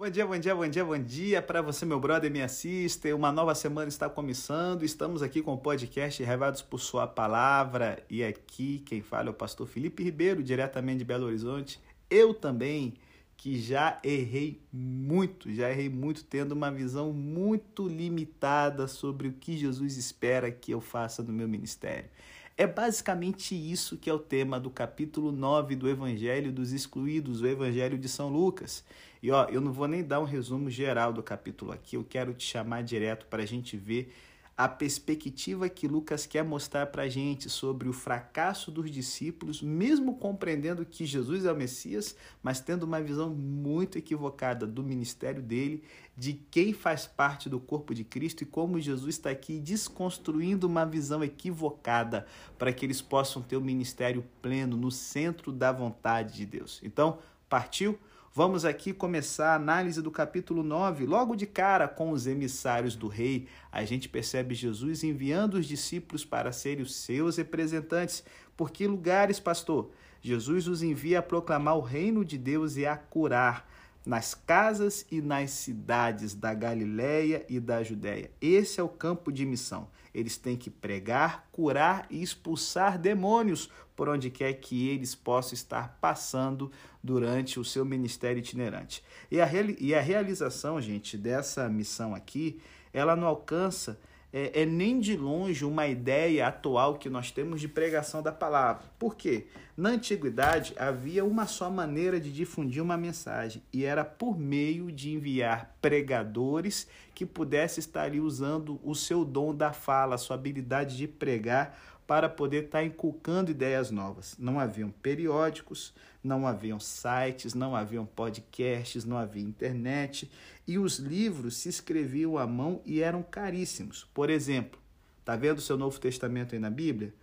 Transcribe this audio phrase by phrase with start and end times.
[0.00, 3.14] Bom dia, bom dia, bom dia, bom dia para você, meu brother, minha sister.
[3.14, 4.82] Uma nova semana está começando.
[4.82, 8.02] Estamos aqui com o podcast Revados por Sua Palavra.
[8.08, 11.78] E aqui quem fala é o pastor Felipe Ribeiro, diretamente de Belo Horizonte.
[12.08, 12.94] Eu também,
[13.36, 19.54] que já errei muito, já errei muito, tendo uma visão muito limitada sobre o que
[19.54, 22.08] Jesus espera que eu faça no meu ministério.
[22.56, 27.46] É basicamente isso que é o tema do capítulo 9 do Evangelho dos Excluídos, o
[27.46, 28.82] Evangelho de São Lucas.
[29.22, 32.32] E ó, eu não vou nem dar um resumo geral do capítulo aqui, eu quero
[32.32, 34.12] te chamar direto para a gente ver
[34.60, 40.18] a perspectiva que Lucas quer mostrar para a gente sobre o fracasso dos discípulos, mesmo
[40.18, 45.82] compreendendo que Jesus é o Messias, mas tendo uma visão muito equivocada do ministério dele,
[46.14, 50.84] de quem faz parte do corpo de Cristo e como Jesus está aqui desconstruindo uma
[50.84, 52.26] visão equivocada
[52.58, 56.80] para que eles possam ter o ministério pleno no centro da vontade de Deus.
[56.84, 57.98] Então, partiu?
[58.42, 61.04] Vamos aqui começar a análise do capítulo 9.
[61.04, 66.24] Logo de cara, com os emissários do rei, a gente percebe Jesus enviando os discípulos
[66.24, 68.24] para serem os seus representantes.
[68.56, 69.90] Por que lugares, pastor?
[70.22, 73.68] Jesus os envia a proclamar o reino de Deus e a curar
[74.06, 78.30] nas casas e nas cidades da Galiléia e da Judéia.
[78.40, 79.86] Esse é o campo de missão.
[80.14, 85.98] Eles têm que pregar, curar e expulsar demônios por onde quer que eles possam estar
[86.00, 86.72] passando
[87.02, 89.04] durante o seu ministério itinerante.
[89.30, 92.60] E a, e a realização, gente, dessa missão aqui,
[92.92, 94.00] ela não alcança
[94.32, 98.84] é, é, nem de longe uma ideia atual que nós temos de pregação da palavra.
[98.98, 99.46] Por quê?
[99.76, 105.12] Na antiguidade havia uma só maneira de difundir uma mensagem e era por meio de
[105.12, 110.96] enviar pregadores que pudessem estar ali usando o seu dom da fala, a sua habilidade
[110.96, 111.78] de pregar
[112.10, 114.34] para poder estar inculcando ideias novas.
[114.36, 115.94] Não haviam periódicos,
[116.24, 120.28] não haviam sites, não haviam podcasts, não havia internet
[120.66, 124.08] e os livros se escreviam à mão e eram caríssimos.
[124.12, 124.80] Por exemplo,
[125.20, 127.14] está vendo o seu Novo Testamento aí na Bíblia?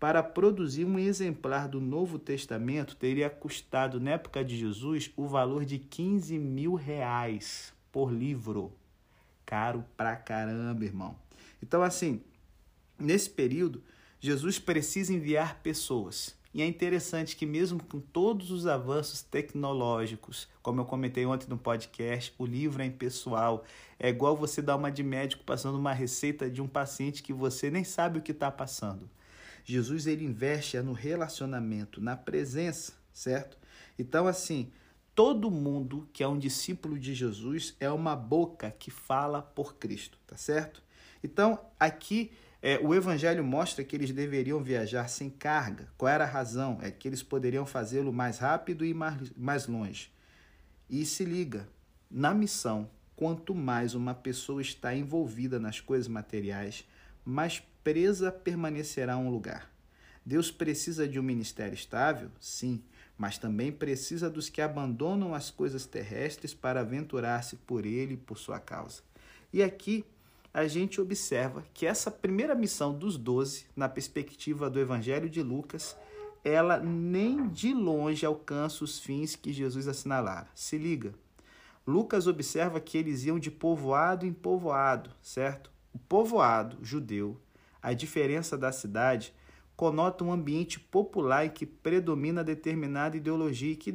[0.00, 5.64] Para produzir um exemplar do Novo Testamento teria custado, na época de Jesus, o valor
[5.64, 8.72] de 15 mil reais por livro.
[9.46, 11.14] Caro pra caramba, irmão.
[11.62, 12.20] Então, assim,
[12.98, 13.84] nesse período,
[14.24, 16.36] Jesus precisa enviar pessoas.
[16.54, 21.58] E é interessante que, mesmo com todos os avanços tecnológicos, como eu comentei ontem no
[21.58, 23.64] podcast, o livro é impessoal.
[23.98, 27.68] É igual você dar uma de médico passando uma receita de um paciente que você
[27.68, 29.10] nem sabe o que está passando.
[29.64, 33.58] Jesus ele investe é no relacionamento, na presença, certo?
[33.98, 34.70] Então, assim,
[35.16, 40.16] todo mundo que é um discípulo de Jesus é uma boca que fala por Cristo,
[40.28, 40.80] tá certo?
[41.24, 42.30] Então, aqui
[42.62, 45.88] é, o Evangelho mostra que eles deveriam viajar sem carga.
[45.98, 46.78] Qual era a razão?
[46.80, 50.12] É que eles poderiam fazê-lo mais rápido e mais, mais longe.
[50.88, 51.68] E se liga,
[52.08, 56.86] na missão, quanto mais uma pessoa está envolvida nas coisas materiais,
[57.24, 59.68] mais presa permanecerá um lugar.
[60.24, 62.30] Deus precisa de um ministério estável?
[62.38, 62.80] Sim,
[63.18, 68.38] mas também precisa dos que abandonam as coisas terrestres para aventurar-se por ele e por
[68.38, 69.02] sua causa.
[69.52, 70.04] E aqui
[70.52, 75.96] a gente observa que essa primeira missão dos doze, na perspectiva do Evangelho de Lucas,
[76.44, 80.48] ela nem de longe alcança os fins que Jesus assinalara.
[80.54, 81.14] Se liga.
[81.86, 85.70] Lucas observa que eles iam de povoado em povoado, certo?
[85.92, 87.40] O povoado judeu,
[87.80, 89.34] a diferença da cidade,
[89.74, 93.72] conota um ambiente popular em que predomina determinada ideologia.
[93.72, 93.92] E que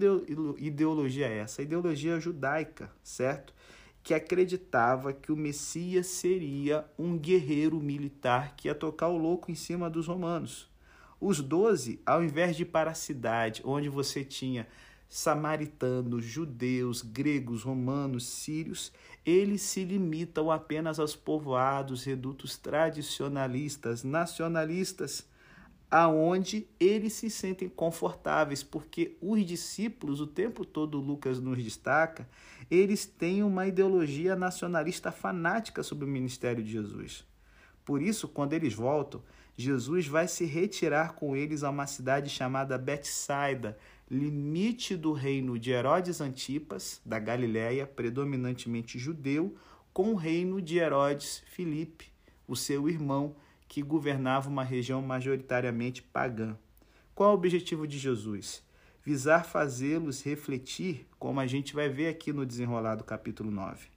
[0.57, 1.62] ideologia é essa?
[1.62, 3.53] A ideologia judaica, certo?
[4.07, 9.53] Que acreditava que o Messias seria um guerreiro militar que ia tocar o louco em
[9.53, 10.72] cima dos romanos.
[11.19, 14.66] Os doze, ao invés de ir para a cidade onde você tinha
[15.09, 18.94] samaritanos, judeus, gregos, romanos, sírios,
[19.25, 25.28] eles se limitam apenas aos povoados, redutos tradicionalistas, nacionalistas,
[25.91, 32.28] aonde eles se sentem confortáveis, porque os discípulos, o tempo todo Lucas nos destaca,
[32.70, 37.25] eles têm uma ideologia nacionalista fanática sobre o ministério de Jesus.
[37.86, 39.24] Por isso, quando eles voltam,
[39.56, 43.78] Jesus vai se retirar com eles a uma cidade chamada Betsaida,
[44.10, 49.56] limite do reino de Herodes Antipas, da Galiléia, predominantemente judeu,
[49.94, 52.12] com o reino de Herodes Filipe,
[52.48, 53.36] o seu irmão,
[53.68, 56.58] que governava uma região majoritariamente pagã.
[57.16, 58.63] Qual é o objetivo de Jesus?
[59.07, 63.88] Visar fazê-los refletir, como a gente vai ver aqui no desenrolar do capítulo 9.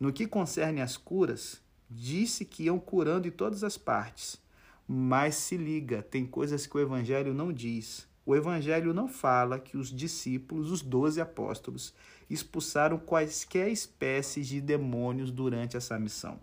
[0.00, 4.42] No que concerne às curas, disse que iam curando em todas as partes.
[4.84, 8.04] Mas se liga, tem coisas que o evangelho não diz.
[8.26, 11.94] o Evangelho não fala que os discípulos, os doze apóstolos,
[12.28, 16.40] expulsaram quaisquer espécies de demônios durante essa missão.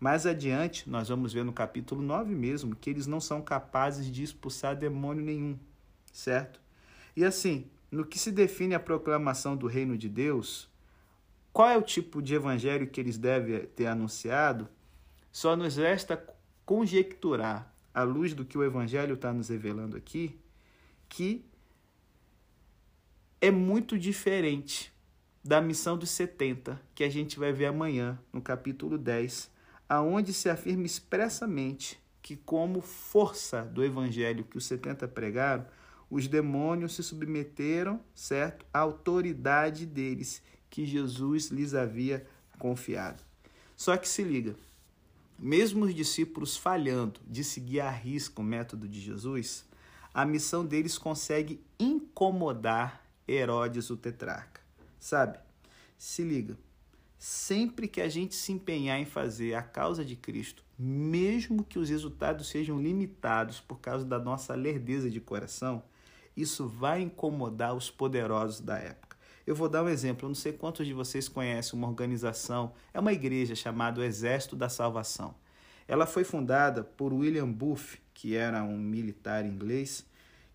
[0.00, 4.22] Mais adiante, nós vamos ver no capítulo 9 mesmo que eles não são capazes de
[4.22, 5.58] expulsar demônio nenhum,
[6.10, 6.64] certo?
[7.16, 10.68] E assim, no que se define a proclamação do reino de Deus,
[11.52, 14.68] qual é o tipo de evangelho que eles devem ter anunciado?
[15.32, 16.22] Só nos resta
[16.66, 20.38] conjecturar, à luz do que o evangelho está nos revelando aqui,
[21.08, 21.42] que
[23.40, 24.92] é muito diferente
[25.42, 29.50] da missão dos 70, que a gente vai ver amanhã, no capítulo 10,
[29.88, 35.64] aonde se afirma expressamente que, como força do evangelho que os 70 pregaram,
[36.10, 42.26] os demônios se submeteram, certo, à autoridade deles que Jesus lhes havia
[42.58, 43.22] confiado.
[43.76, 44.56] Só que se liga,
[45.38, 49.66] mesmo os discípulos falhando de seguir à risca o método de Jesus,
[50.14, 54.60] a missão deles consegue incomodar Herodes o tetrarca.
[54.98, 55.38] Sabe?
[55.98, 56.56] Se liga.
[57.18, 61.88] Sempre que a gente se empenhar em fazer a causa de Cristo, mesmo que os
[61.88, 65.82] resultados sejam limitados por causa da nossa lerdeza de coração,
[66.36, 69.16] isso vai incomodar os poderosos da época.
[69.46, 70.26] Eu vou dar um exemplo.
[70.26, 74.68] Eu não sei quantos de vocês conhecem uma organização, é uma igreja chamada Exército da
[74.68, 75.34] Salvação.
[75.86, 80.04] Ela foi fundada por William Booth, que era um militar inglês,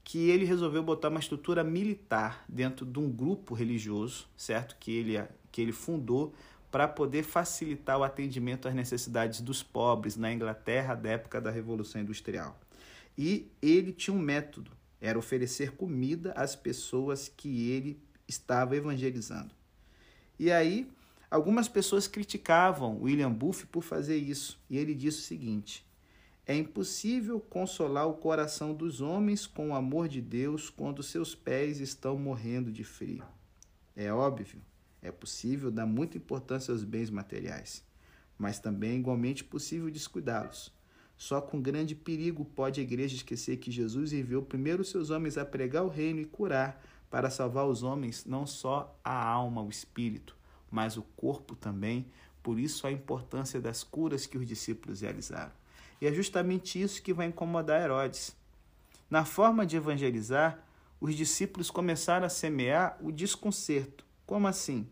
[0.04, 4.76] que ele resolveu botar uma estrutura militar dentro de um grupo religioso, certo?
[4.78, 6.34] Que ele, que ele fundou
[6.70, 12.02] para poder facilitar o atendimento às necessidades dos pobres na Inglaterra da época da Revolução
[12.02, 12.60] Industrial.
[13.18, 19.52] E ele tinha um método, era oferecer comida às pessoas que ele estava evangelizando.
[20.40, 20.90] E aí,
[21.30, 25.86] algumas pessoas criticavam William Booth por fazer isso, e ele disse o seguinte:
[26.46, 31.80] é impossível consolar o coração dos homens com o amor de Deus quando seus pés
[31.80, 33.24] estão morrendo de frio.
[33.96, 34.62] É óbvio,
[35.02, 37.84] é possível dar muita importância aos bens materiais,
[38.38, 40.74] mas também é igualmente possível descuidá-los.
[41.22, 45.46] Só com grande perigo pode a igreja esquecer que Jesus enviou primeiro seus homens a
[45.46, 50.36] pregar o reino e curar, para salvar os homens não só a alma, o espírito,
[50.72, 52.08] mas o corpo também.
[52.42, 55.52] Por isso a importância das curas que os discípulos realizaram.
[56.02, 58.36] E é justamente isso que vai incomodar Herodes.
[59.08, 60.66] Na forma de evangelizar,
[61.00, 64.04] os discípulos começaram a semear o desconcerto.
[64.26, 64.88] Como assim?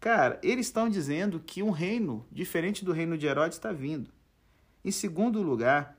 [0.00, 4.15] Cara, eles estão dizendo que um reino diferente do reino de Herodes está vindo.
[4.86, 5.98] Em segundo lugar,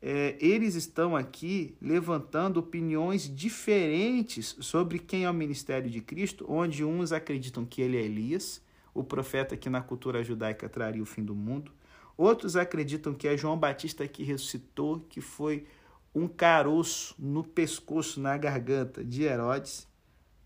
[0.00, 6.82] é, eles estão aqui levantando opiniões diferentes sobre quem é o ministério de Cristo, onde
[6.82, 8.62] uns acreditam que ele é Elias,
[8.94, 11.70] o profeta que na cultura judaica traria o fim do mundo.
[12.16, 15.66] Outros acreditam que é João Batista que ressuscitou, que foi
[16.14, 19.86] um caroço no pescoço, na garganta de Herodes,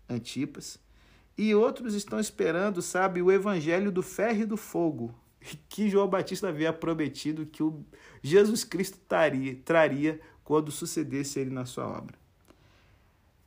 [0.09, 0.77] Antipas.
[1.37, 5.15] E outros estão esperando, sabe, o evangelho do ferro e do fogo,
[5.69, 7.85] que João Batista havia prometido que o
[8.21, 12.17] Jesus Cristo taria, traria quando sucedesse ele na sua obra.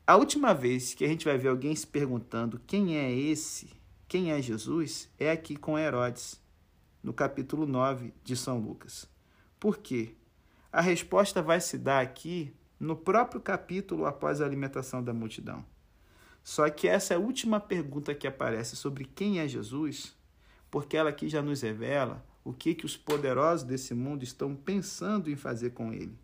[0.06, 3.68] A última vez que a gente vai ver alguém se perguntando quem é esse,
[4.06, 6.40] quem é Jesus, é aqui com Herodes
[7.02, 9.08] no capítulo 9 de São Lucas.
[9.58, 10.14] Por quê?
[10.72, 15.64] A resposta vai se dar aqui no próprio capítulo após a alimentação da multidão.
[16.42, 20.15] Só que essa é última pergunta que aparece sobre quem é Jesus,
[20.70, 25.30] porque ela aqui já nos revela o que, que os poderosos desse mundo estão pensando
[25.30, 26.16] em fazer com ele.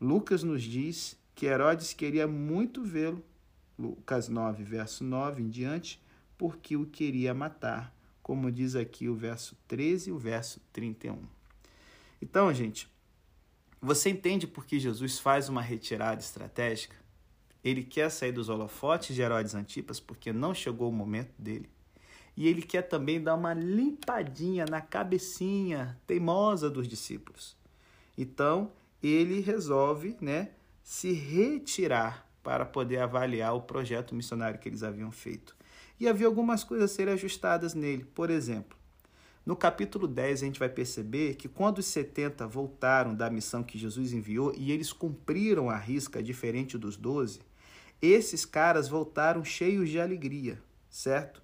[0.00, 3.22] Lucas nos diz que Herodes queria muito vê-lo,
[3.78, 6.02] Lucas 9, verso 9 em diante,
[6.36, 11.18] porque o queria matar como diz aqui o verso 13 e o verso 31.
[12.20, 12.88] Então, gente,
[13.80, 16.94] você entende por que Jesus faz uma retirada estratégica?
[17.64, 21.68] Ele quer sair dos holofotes de Herodes Antipas porque não chegou o momento dele.
[22.36, 27.56] E ele quer também dar uma limpadinha na cabecinha teimosa dos discípulos.
[28.16, 28.72] Então,
[29.02, 30.50] ele resolve, né,
[30.82, 35.56] se retirar para poder avaliar o projeto missionário que eles haviam feito
[35.98, 38.04] e havia algumas coisas a serem ajustadas nele.
[38.04, 38.76] Por exemplo,
[39.46, 43.78] no capítulo 10 a gente vai perceber que quando os 70 voltaram da missão que
[43.78, 47.40] Jesus enviou e eles cumpriram a risca diferente dos 12,
[48.00, 50.60] esses caras voltaram cheios de alegria,
[50.90, 51.40] certo?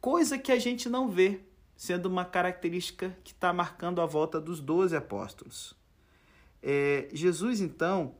[0.00, 1.40] Coisa que a gente não vê,
[1.76, 5.74] sendo uma característica que está marcando a volta dos 12 apóstolos.
[6.62, 8.14] É, Jesus, então,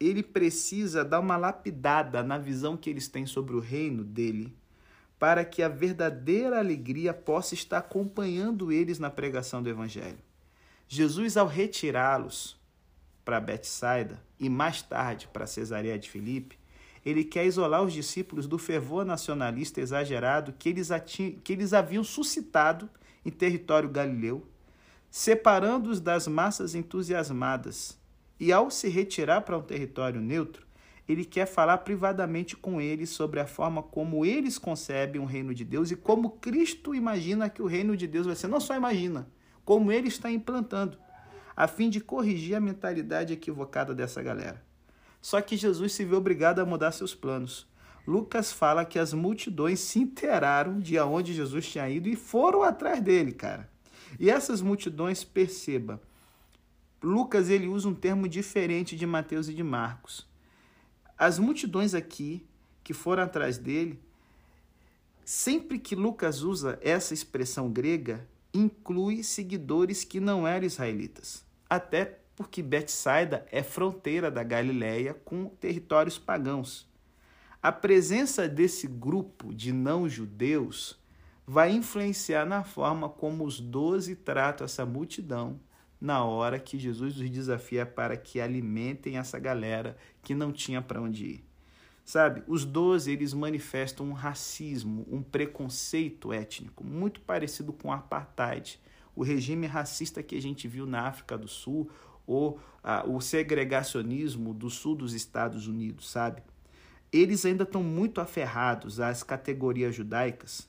[0.00, 4.56] ele precisa dar uma lapidada na visão que eles têm sobre o reino dele,
[5.18, 10.18] para que a verdadeira alegria possa estar acompanhando eles na pregação do evangelho.
[10.88, 12.56] Jesus, ao retirá-los
[13.24, 16.58] para Betsaida, e mais tarde para Cesareia de Filipe,
[17.08, 20.90] ele quer isolar os discípulos do fervor nacionalista exagerado que eles,
[21.42, 22.88] que eles haviam suscitado
[23.24, 24.46] em território galileu,
[25.10, 27.98] separando-os das massas entusiasmadas.
[28.38, 30.66] E ao se retirar para um território neutro,
[31.08, 35.64] ele quer falar privadamente com eles sobre a forma como eles concebem o reino de
[35.64, 38.48] Deus e como Cristo imagina que o reino de Deus vai ser.
[38.48, 39.26] Não só imagina,
[39.64, 40.98] como ele está implantando,
[41.56, 44.67] a fim de corrigir a mentalidade equivocada dessa galera.
[45.20, 47.66] Só que Jesus se vê obrigado a mudar seus planos.
[48.06, 53.02] Lucas fala que as multidões se inteiraram de aonde Jesus tinha ido e foram atrás
[53.02, 53.68] dele, cara.
[54.18, 56.00] E essas multidões, perceba,
[57.02, 60.26] Lucas ele usa um termo diferente de Mateus e de Marcos.
[61.16, 62.46] As multidões aqui
[62.82, 64.00] que foram atrás dele,
[65.24, 71.44] sempre que Lucas usa essa expressão grega, inclui seguidores que não eram israelitas.
[71.68, 76.88] Até porque Betsaida é fronteira da Galiléia com territórios pagãos.
[77.60, 80.96] A presença desse grupo de não-judeus
[81.44, 85.58] vai influenciar na forma como os doze tratam essa multidão
[86.00, 91.02] na hora que Jesus os desafia para que alimentem essa galera que não tinha para
[91.02, 91.44] onde ir.
[92.04, 98.80] Sabe, os doze eles manifestam um racismo, um preconceito étnico, muito parecido com o apartheid,
[99.16, 101.90] o regime racista que a gente viu na África do Sul,
[102.28, 106.42] ou ah, o segregacionismo do sul dos Estados Unidos, sabe?
[107.10, 110.68] Eles ainda estão muito aferrados às categorias judaicas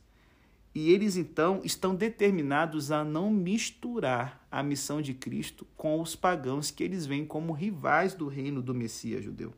[0.73, 6.71] e eles então estão determinados a não misturar a missão de Cristo com os pagãos
[6.71, 9.53] que eles veem como rivais do reino do Messias judeu.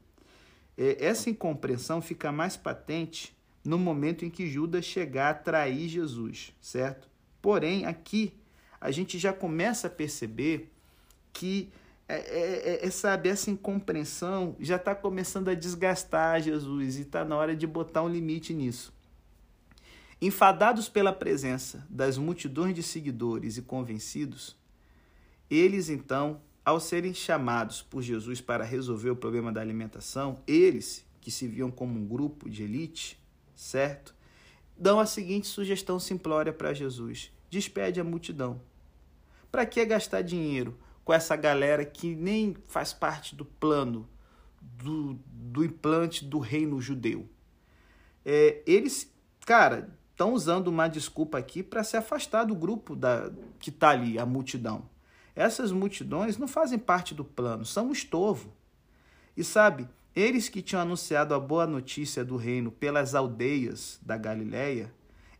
[0.75, 6.51] É, essa incompreensão fica mais patente no momento em que Judas chegar a trair Jesus,
[6.59, 7.07] certo?
[7.39, 8.33] Porém, aqui
[8.79, 10.71] a gente já começa a perceber
[11.31, 11.71] que
[12.11, 17.35] é, é, é, é essa incompreensão já está começando a desgastar Jesus e está na
[17.37, 18.93] hora de botar um limite nisso.
[20.21, 24.55] Enfadados pela presença das multidões de seguidores e convencidos,
[25.49, 31.31] eles então, ao serem chamados por Jesus para resolver o problema da alimentação, eles, que
[31.31, 33.17] se viam como um grupo de elite,
[33.55, 34.13] certo?
[34.77, 38.61] Dão a seguinte sugestão simplória para Jesus: despede a multidão.
[39.51, 40.77] Para que gastar dinheiro
[41.11, 44.07] com essa galera que nem faz parte do plano
[44.61, 47.27] do, do implante do reino judeu.
[48.23, 49.13] É, eles,
[49.45, 54.17] cara, estão usando uma desculpa aqui para se afastar do grupo da, que está ali,
[54.17, 54.89] a multidão.
[55.35, 58.53] Essas multidões não fazem parte do plano, são um estorvo.
[59.35, 64.93] E sabe, eles que tinham anunciado a boa notícia do reino pelas aldeias da Galiléia,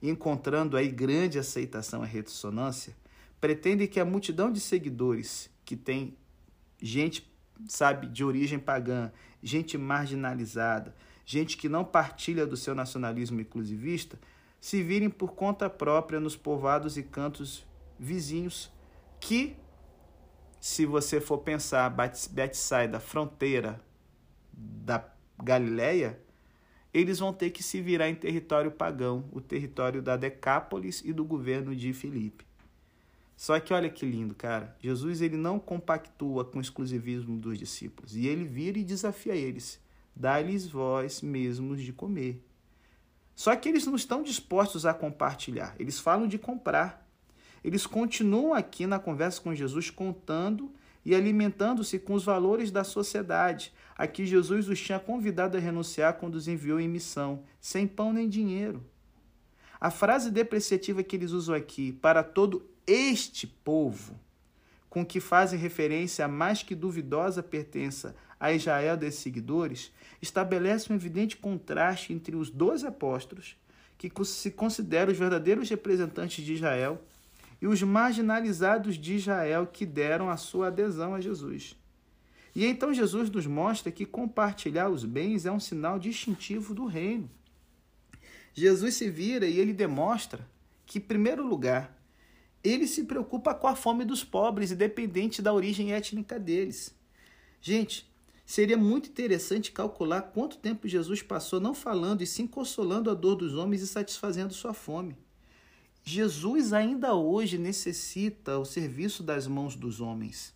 [0.03, 2.93] encontrando aí grande aceitação e ressonância,
[3.39, 6.17] pretendem que a multidão de seguidores que tem
[6.81, 7.33] gente,
[7.65, 9.09] sabe, de origem pagã,
[9.41, 10.93] gente marginalizada,
[11.25, 14.19] gente que não partilha do seu nacionalismo inclusivista,
[14.59, 17.65] se virem por conta própria nos povoados e cantos
[17.97, 18.69] vizinhos
[19.17, 19.55] que,
[20.59, 23.81] se você for pensar Betsaida, fronteira
[24.51, 25.09] da
[25.41, 26.19] Galileia,
[26.93, 31.23] eles vão ter que se virar em território pagão, o território da Decápolis e do
[31.23, 32.50] governo de Filipe.
[33.41, 34.75] Só que olha que lindo, cara.
[34.79, 39.79] Jesus ele não compactua com o exclusivismo dos discípulos e ele vira e desafia eles:
[40.15, 42.45] dá-lhes vós mesmos de comer.
[43.33, 47.03] Só que eles não estão dispostos a compartilhar, eles falam de comprar.
[47.63, 50.71] Eles continuam aqui na conversa com Jesus contando
[51.03, 56.13] e alimentando-se com os valores da sociedade, a que Jesus os tinha convidado a renunciar
[56.19, 58.85] quando os enviou em missão, sem pão nem dinheiro.
[59.79, 64.19] A frase depreciativa que eles usam aqui, para todo este povo,
[64.89, 70.95] com que fazem referência a mais que duvidosa pertença a Israel desses seguidores, estabelece um
[70.95, 73.55] evidente contraste entre os dois apóstolos,
[73.97, 77.01] que se consideram os verdadeiros representantes de Israel,
[77.61, 81.77] e os marginalizados de Israel que deram a sua adesão a Jesus.
[82.55, 87.29] E então Jesus nos mostra que compartilhar os bens é um sinal distintivo do reino.
[88.53, 90.45] Jesus se vira e ele demonstra
[90.85, 92.00] que, em primeiro lugar,
[92.63, 96.95] ele se preocupa com a fome dos pobres, independente da origem étnica deles.
[97.59, 98.09] Gente,
[98.45, 103.35] seria muito interessante calcular quanto tempo Jesus passou não falando e sim consolando a dor
[103.35, 105.17] dos homens e satisfazendo sua fome.
[106.03, 110.53] Jesus ainda hoje necessita o serviço das mãos dos homens.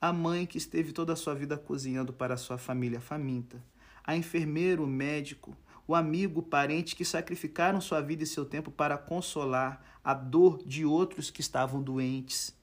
[0.00, 3.62] A mãe que esteve toda a sua vida cozinhando para sua família faminta,
[4.04, 5.56] a enfermeiro, o médico,
[5.86, 10.62] o amigo, o parente que sacrificaram sua vida e seu tempo para consolar a dor
[10.64, 12.54] de outros que estavam doentes.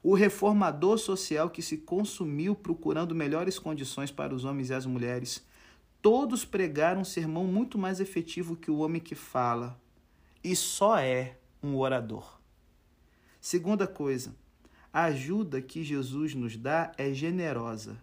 [0.00, 5.44] o reformador social que se consumiu procurando melhores condições para os homens e as mulheres.
[6.00, 9.78] Todos pregaram um sermão muito mais efetivo que o homem que fala
[10.42, 12.38] e só é um orador.
[13.40, 14.34] Segunda coisa,
[14.92, 18.00] a ajuda que Jesus nos dá é generosa.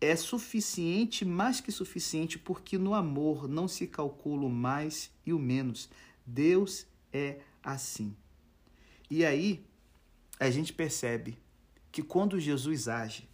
[0.00, 5.38] É suficiente, mais que suficiente, porque no amor não se calcula o mais e o
[5.38, 5.88] menos.
[6.26, 8.14] Deus é assim.
[9.10, 9.64] E aí,
[10.38, 11.38] a gente percebe
[11.90, 13.28] que quando Jesus age,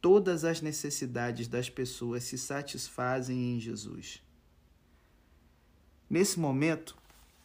[0.00, 4.20] todas as necessidades das pessoas se satisfazem em Jesus.
[6.10, 6.96] Nesse momento,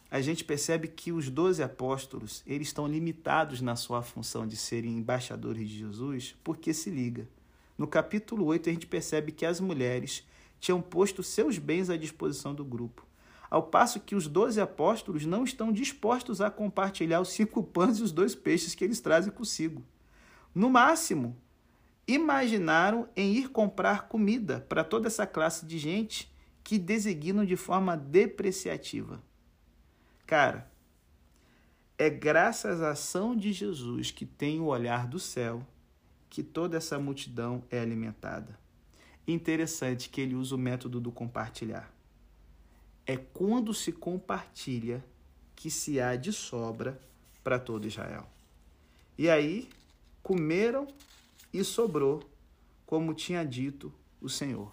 [0.10, 4.98] a gente percebe que os doze apóstolos eles estão limitados na sua função de serem
[4.98, 7.29] embaixadores de Jesus, porque se liga.
[7.77, 10.25] No capítulo 8, a gente percebe que as mulheres
[10.60, 13.07] tinham posto seus bens à disposição do grupo,
[13.50, 18.04] ao passo que os doze apóstolos não estão dispostos a compartilhar os cinco pães e
[18.04, 19.84] os dois peixes que eles trazem consigo.
[20.54, 21.38] No máximo,
[22.08, 26.32] imaginaram em ir comprar comida para toda essa classe de gente
[26.63, 29.22] que designam de forma depreciativa.
[30.25, 30.70] Cara,
[31.98, 35.66] é graças à ação de Jesus que tem o olhar do céu
[36.30, 38.60] que toda essa multidão é alimentada.
[39.27, 41.97] Interessante que ele usa o método do compartilhar.
[43.08, 45.04] É quando se compartilha
[45.56, 47.02] que se há de sobra
[47.44, 48.28] para todo Israel.
[49.18, 49.70] E aí
[50.22, 50.88] comeram
[51.54, 52.22] e sobrou,
[52.86, 54.72] como tinha dito o Senhor.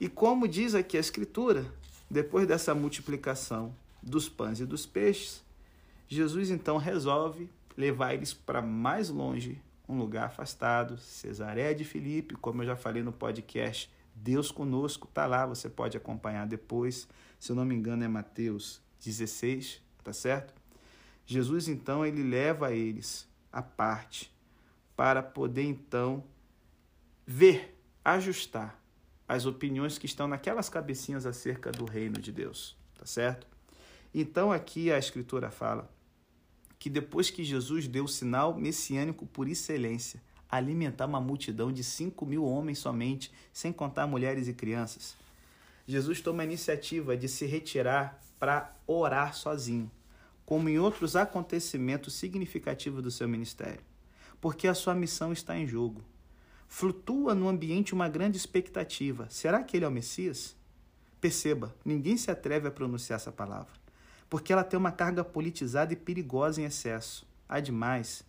[0.00, 1.64] E como diz aqui a Escritura,
[2.10, 5.42] depois dessa multiplicação dos pães e dos peixes,
[6.08, 12.62] Jesus então resolve levar eles para mais longe, um lugar afastado, Cesareia de Filipe, como
[12.62, 13.88] eu já falei no podcast,
[14.22, 17.08] Deus conosco, tá lá, você pode acompanhar depois.
[17.40, 20.54] Se eu não me engano é Mateus 16, tá certo?
[21.26, 24.32] Jesus então ele leva eles à parte
[24.96, 26.22] para poder então
[27.26, 28.80] ver, ajustar
[29.26, 33.48] as opiniões que estão naquelas cabecinhas acerca do reino de Deus, tá certo?
[34.14, 35.90] Então aqui a escritura fala
[36.78, 42.26] que depois que Jesus deu o sinal messiânico por excelência, alimentar uma multidão de 5
[42.26, 45.16] mil homens somente, sem contar mulheres e crianças,
[45.86, 49.90] Jesus toma a iniciativa de se retirar para orar sozinho,
[50.44, 53.80] como em outros acontecimentos significativos do seu ministério,
[54.40, 56.02] porque a sua missão está em jogo.
[56.68, 59.26] Flutua no ambiente uma grande expectativa.
[59.30, 60.54] Será que ele é o Messias?
[61.20, 63.72] Perceba, ninguém se atreve a pronunciar essa palavra,
[64.28, 67.26] porque ela tem uma carga politizada e perigosa em excesso.
[67.48, 68.24] Ademais,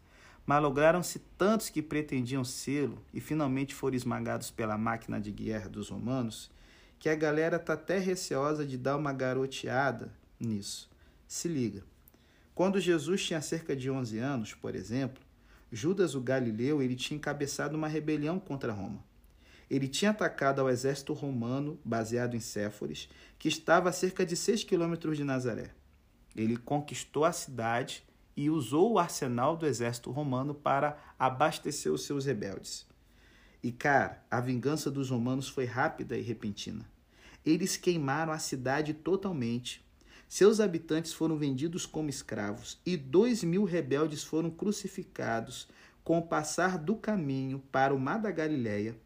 [0.45, 6.51] malograram-se tantos que pretendiam sê-lo e finalmente foram esmagados pela máquina de guerra dos romanos,
[6.99, 10.89] que a galera está até receosa de dar uma garoteada nisso.
[11.27, 11.83] Se liga.
[12.53, 15.23] Quando Jesus tinha cerca de 11 anos, por exemplo,
[15.71, 19.03] Judas o Galileu ele tinha encabeçado uma rebelião contra Roma.
[19.69, 24.65] Ele tinha atacado ao exército romano, baseado em Séforis, que estava a cerca de 6
[24.65, 25.71] quilômetros de Nazaré.
[26.35, 28.03] Ele conquistou a cidade
[28.35, 32.85] e usou o arsenal do exército romano para abastecer os seus rebeldes.
[33.61, 36.85] E, cara, a vingança dos romanos foi rápida e repentina.
[37.45, 39.83] Eles queimaram a cidade totalmente,
[40.27, 45.67] seus habitantes foram vendidos como escravos e dois mil rebeldes foram crucificados
[46.03, 48.97] com o passar do caminho para o mar da Galileia,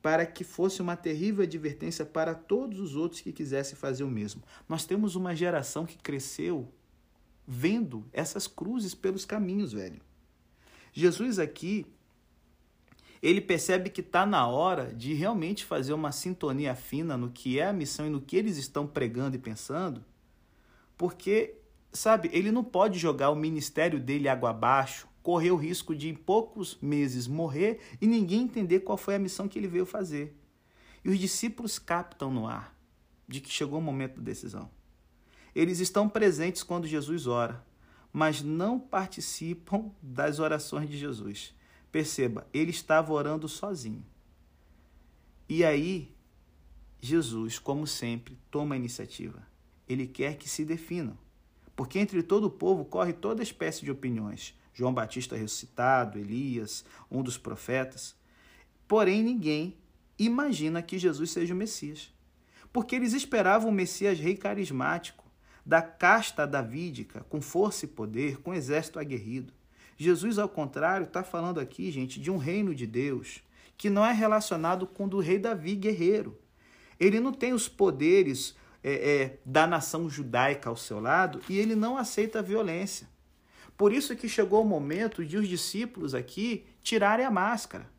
[0.00, 4.42] para que fosse uma terrível advertência para todos os outros que quisessem fazer o mesmo.
[4.68, 6.72] Nós temos uma geração que cresceu
[7.46, 10.00] vendo essas cruzes pelos caminhos, velho.
[10.92, 11.86] Jesus aqui,
[13.22, 17.66] ele percebe que está na hora de realmente fazer uma sintonia fina no que é
[17.66, 20.04] a missão e no que eles estão pregando e pensando
[20.96, 21.58] porque,
[21.92, 26.14] sabe, ele não pode jogar o ministério dele água abaixo, correr o risco de em
[26.14, 30.36] poucos meses morrer e ninguém entender qual foi a missão que ele veio fazer.
[31.04, 32.74] E os discípulos captam no ar
[33.28, 34.70] de que chegou o momento da decisão.
[35.56, 37.64] Eles estão presentes quando Jesus ora,
[38.12, 41.52] mas não participam das orações de Jesus.
[41.90, 44.04] Perceba, ele estava orando sozinho.
[45.48, 46.14] E aí,
[47.00, 49.46] Jesus, como sempre, toma a iniciativa
[49.88, 51.16] ele quer que se definam.
[51.74, 54.54] Porque entre todo o povo corre toda espécie de opiniões.
[54.72, 58.16] João Batista ressuscitado, Elias, um dos profetas.
[58.88, 59.76] Porém, ninguém
[60.18, 62.12] imagina que Jesus seja o Messias.
[62.72, 65.24] Porque eles esperavam um Messias rei carismático,
[65.66, 69.52] da casta davídica, com força e poder, com exército aguerrido.
[69.96, 73.42] Jesus, ao contrário, está falando aqui, gente, de um reino de Deus
[73.76, 76.38] que não é relacionado com o do rei Davi guerreiro.
[77.00, 81.74] Ele não tem os poderes é, é, da nação judaica ao seu lado e ele
[81.74, 83.08] não aceita a violência.
[83.76, 87.90] Por isso que chegou o momento de os discípulos aqui tirarem a máscara.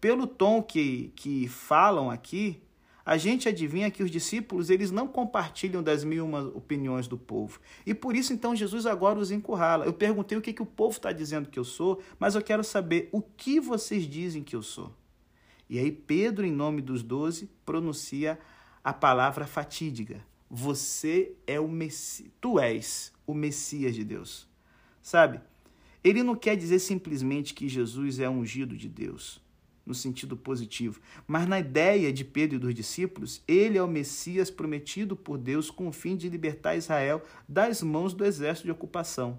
[0.00, 2.62] Pelo tom que, que falam aqui,
[3.04, 7.60] a gente adivinha que os discípulos eles não compartilham das mil opiniões do povo.
[7.84, 9.84] E por isso, então, Jesus agora os encurrala.
[9.84, 12.64] Eu perguntei o que, que o povo está dizendo que eu sou, mas eu quero
[12.64, 14.94] saber o que vocês dizem que eu sou.
[15.68, 18.38] E aí, Pedro, em nome dos doze, pronuncia
[18.82, 20.24] a palavra fatídica.
[20.48, 22.30] Você é o Messias.
[22.40, 24.48] Tu és o Messias de Deus.
[25.02, 25.40] Sabe?
[26.02, 29.43] Ele não quer dizer simplesmente que Jesus é ungido de Deus
[29.86, 34.50] no sentido positivo, mas na ideia de Pedro e dos discípulos, ele é o Messias
[34.50, 39.38] prometido por Deus com o fim de libertar Israel das mãos do exército de ocupação.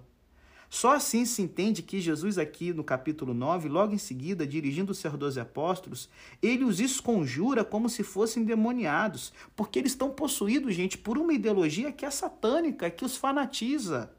[0.68, 4.98] Só assim se entende que Jesus, aqui no capítulo 9, logo em seguida, dirigindo os
[4.98, 6.08] seus doze apóstolos,
[6.42, 11.92] ele os esconjura como se fossem demoniados, porque eles estão possuídos, gente, por uma ideologia
[11.92, 14.10] que é satânica, que os fanatiza.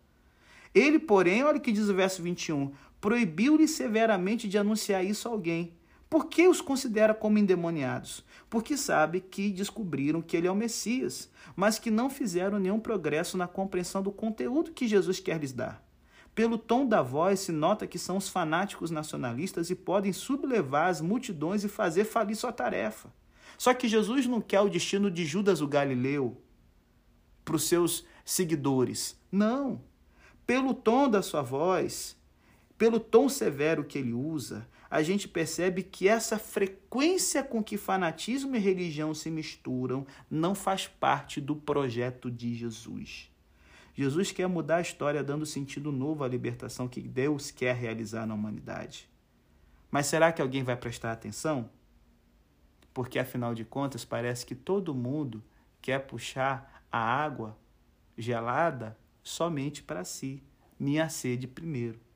[0.73, 5.31] Ele, porém, olha o que diz o verso 21, proibiu-lhe severamente de anunciar isso a
[5.31, 5.73] alguém,
[6.09, 8.23] por que os considera como endemoniados?
[8.49, 13.37] Porque sabe que descobriram que ele é o Messias, mas que não fizeram nenhum progresso
[13.37, 15.85] na compreensão do conteúdo que Jesus quer lhes dar.
[16.33, 21.01] Pelo tom da voz se nota que são os fanáticos nacionalistas e podem sublevar as
[21.01, 23.11] multidões e fazer falir sua tarefa.
[23.57, 26.39] Só que Jesus não quer o destino de Judas o Galileu
[27.43, 29.19] para os seus seguidores.
[29.31, 29.81] Não.
[30.45, 32.15] Pelo tom da sua voz,
[32.77, 38.55] pelo tom severo que ele usa, a gente percebe que essa frequência com que fanatismo
[38.55, 43.31] e religião se misturam não faz parte do projeto de Jesus.
[43.93, 48.35] Jesus quer mudar a história dando sentido novo à libertação que Deus quer realizar na
[48.35, 49.09] humanidade.
[49.89, 51.69] Mas será que alguém vai prestar atenção?
[52.93, 55.43] Porque afinal de contas parece que todo mundo
[55.81, 57.57] quer puxar a água
[58.17, 60.43] gelada somente para si,
[60.79, 62.06] minha sede primeiro.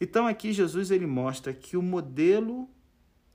[0.00, 2.68] Então aqui Jesus ele mostra que o modelo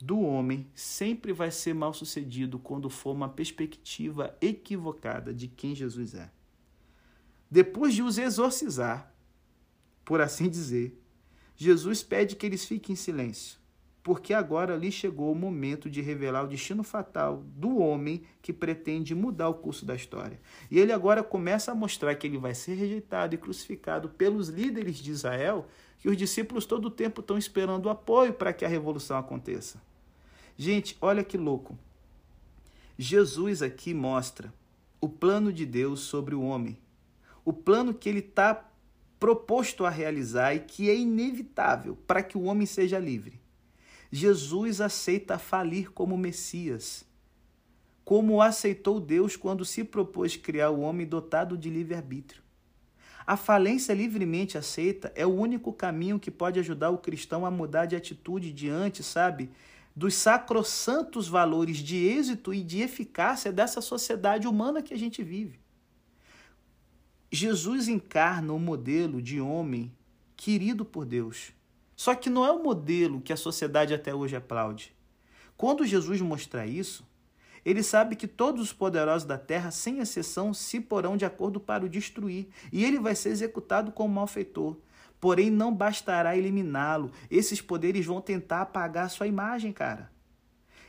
[0.01, 6.15] do homem sempre vai ser mal sucedido quando for uma perspectiva equivocada de quem Jesus
[6.15, 6.31] é.
[7.49, 9.13] Depois de os exorcizar,
[10.03, 10.99] por assim dizer,
[11.55, 13.59] Jesus pede que eles fiquem em silêncio,
[14.03, 19.15] porque agora lhe chegou o momento de revelar o destino fatal do homem que pretende
[19.15, 20.39] mudar o curso da história.
[20.69, 24.97] E ele agora começa a mostrar que ele vai ser rejeitado e crucificado pelos líderes
[24.97, 25.67] de Israel
[26.05, 29.81] que os discípulos todo o tempo estão esperando o apoio para que a revolução aconteça.
[30.55, 31.75] Gente, olha que louco.
[32.95, 34.53] Jesus aqui mostra
[35.01, 36.77] o plano de Deus sobre o homem,
[37.43, 38.69] o plano que ele está
[39.19, 43.41] proposto a realizar e que é inevitável para que o homem seja livre.
[44.11, 47.03] Jesus aceita falir como Messias,
[48.03, 52.44] como aceitou Deus quando se propôs criar o homem dotado de livre-arbítrio.
[53.25, 57.87] A falência livremente aceita é o único caminho que pode ajudar o cristão a mudar
[57.87, 59.49] de atitude diante, sabe,
[59.95, 65.59] dos sacrossantos valores de êxito e de eficácia dessa sociedade humana que a gente vive.
[67.31, 69.91] Jesus encarna o modelo de homem
[70.35, 71.51] querido por Deus.
[71.95, 74.93] Só que não é o modelo que a sociedade até hoje aplaude.
[75.57, 77.07] Quando Jesus mostra isso,
[77.65, 81.83] ele sabe que todos os poderosos da terra, sem exceção, se porão de acordo para
[81.83, 84.77] o destruir, e ele vai ser executado como malfeitor.
[85.19, 87.11] Porém, não bastará eliminá-lo.
[87.31, 90.11] Esses poderes vão tentar apagar sua imagem, cara.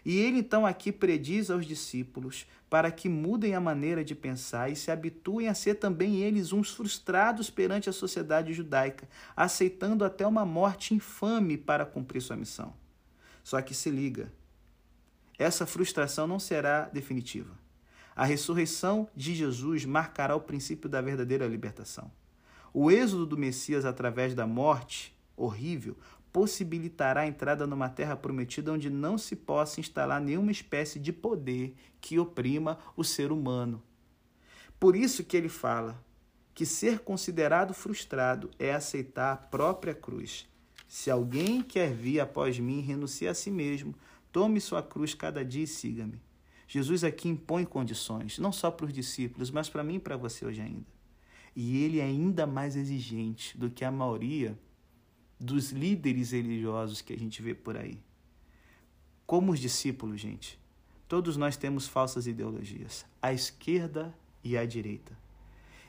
[0.05, 4.77] E ele então aqui prediz aos discípulos para que mudem a maneira de pensar e
[4.77, 10.45] se habituem a ser também eles uns frustrados perante a sociedade judaica, aceitando até uma
[10.45, 12.75] morte infame para cumprir sua missão.
[13.43, 14.31] Só que se liga,
[15.39, 17.53] essa frustração não será definitiva.
[18.15, 22.11] A ressurreição de Jesus marcará o princípio da verdadeira libertação.
[22.73, 25.97] O êxodo do Messias através da morte horrível
[26.33, 31.75] possibilitará a entrada numa terra prometida onde não se possa instalar nenhuma espécie de poder
[32.01, 33.83] que oprima o ser humano.
[34.79, 36.05] Por isso que ele fala
[36.55, 40.47] que ser considerado frustrado é aceitar a própria cruz.
[40.89, 43.95] Se alguém quer vir após mim, renuncie a si mesmo,
[44.37, 46.21] Tome sua cruz cada dia e siga-me.
[46.69, 50.45] Jesus aqui impõe condições, não só para os discípulos, mas para mim e para você
[50.45, 50.85] hoje ainda.
[51.57, 54.55] E ele é ainda mais exigente do que a maioria
[55.41, 57.99] dos líderes religiosos que a gente vê por aí.
[59.27, 60.61] Como os discípulos, gente,
[61.09, 65.19] todos nós temos falsas ideologias, à esquerda e à direita.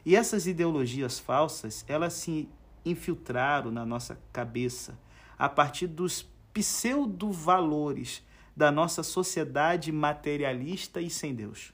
[0.05, 2.47] E essas ideologias falsas, elas se
[2.85, 4.97] infiltraram na nossa cabeça
[5.37, 8.25] a partir dos pseudo-valores
[8.57, 11.71] da nossa sociedade materialista e sem Deus.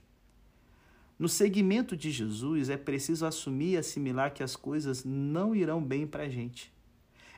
[1.18, 6.06] No segmento de Jesus, é preciso assumir e assimilar que as coisas não irão bem
[6.06, 6.74] para a gente.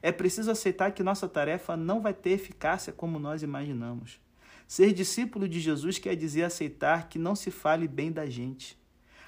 [0.01, 4.19] É preciso aceitar que nossa tarefa não vai ter eficácia como nós imaginamos.
[4.67, 8.75] Ser discípulo de Jesus quer dizer aceitar que não se fale bem da gente.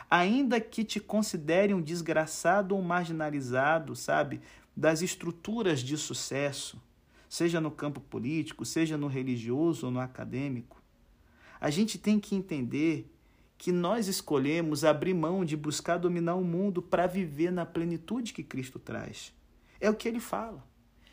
[0.10, 4.41] Ainda que te considere um desgraçado ou marginalizado, sabe,
[4.75, 6.82] das estruturas de sucesso,
[7.30, 10.82] seja no campo político, seja no religioso ou no acadêmico,
[11.60, 13.12] a gente tem que entender
[13.58, 18.44] que nós escolhemos abrir mão de buscar dominar o mundo para viver na plenitude que
[18.44, 19.34] Cristo traz.
[19.80, 20.66] É o que ele fala.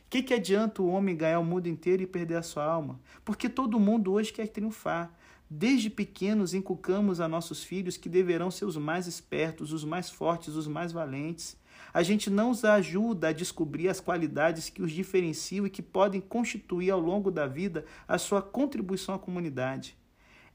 [0.06, 3.00] O que, que adianta o homem ganhar o mundo inteiro e perder a sua alma?
[3.24, 5.12] Porque todo mundo hoje quer triunfar.
[5.48, 10.54] Desde pequenos inculcamos a nossos filhos que deverão ser os mais espertos, os mais fortes,
[10.54, 11.56] os mais valentes.
[11.94, 16.20] A gente não os ajuda a descobrir as qualidades que os diferenciam e que podem
[16.20, 19.96] constituir ao longo da vida a sua contribuição à comunidade.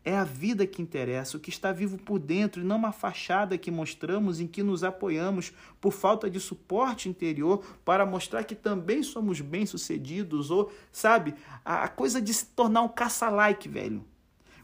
[0.04, 3.58] É a vida que interessa, o que está vivo por dentro, e não uma fachada
[3.58, 9.02] que mostramos em que nos apoiamos por falta de suporte interior para mostrar que também
[9.02, 14.04] somos bem-sucedidos, ou, sabe, a coisa de se tornar um caça-like, velho.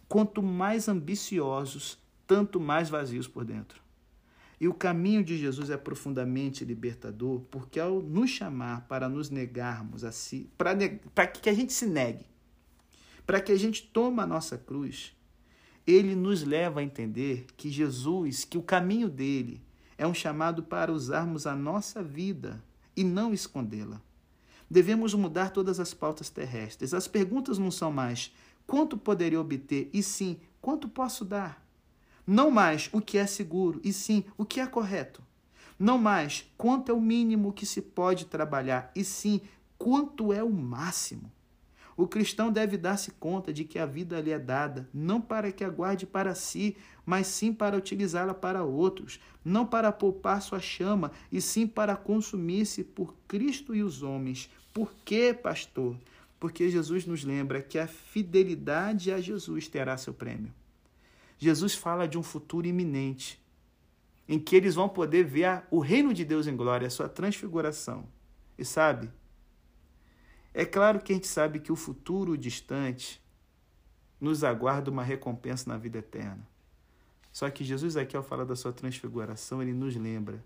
[0.09, 3.84] Quanto mais ambiciosos, tanto mais vazios por dentro.
[4.65, 10.03] E o caminho de Jesus é profundamente libertador, porque ao nos chamar para nos negarmos
[10.03, 12.25] a si, para que a gente se negue,
[13.27, 15.15] para que a gente tome a nossa cruz,
[15.85, 19.61] ele nos leva a entender que Jesus, que o caminho dele
[19.99, 22.59] é um chamado para usarmos a nossa vida
[22.97, 24.01] e não escondê-la.
[24.67, 26.91] Devemos mudar todas as pautas terrestres.
[26.91, 28.33] As perguntas não são mais
[28.65, 31.63] quanto poderia obter, e sim quanto posso dar.
[32.27, 35.21] Não mais o que é seguro, e sim o que é correto.
[35.77, 39.41] Não mais quanto é o mínimo que se pode trabalhar, e sim
[39.77, 41.31] quanto é o máximo.
[41.97, 45.63] O cristão deve dar-se conta de que a vida lhe é dada não para que
[45.63, 51.11] a guarde para si, mas sim para utilizá-la para outros, não para poupar sua chama,
[51.31, 54.49] e sim para consumir-se por Cristo e os homens.
[54.73, 55.95] Por quê, pastor?
[56.39, 60.51] Porque Jesus nos lembra que a fidelidade a Jesus terá seu prêmio.
[61.45, 63.39] Jesus fala de um futuro iminente,
[64.27, 68.07] em que eles vão poder ver o reino de Deus em glória, a sua transfiguração.
[68.57, 69.11] E sabe,
[70.51, 73.23] é claro que a gente sabe que o futuro distante
[74.19, 76.47] nos aguarda uma recompensa na vida eterna.
[77.31, 80.43] Só que Jesus, aqui, ao falar da sua transfiguração, ele nos lembra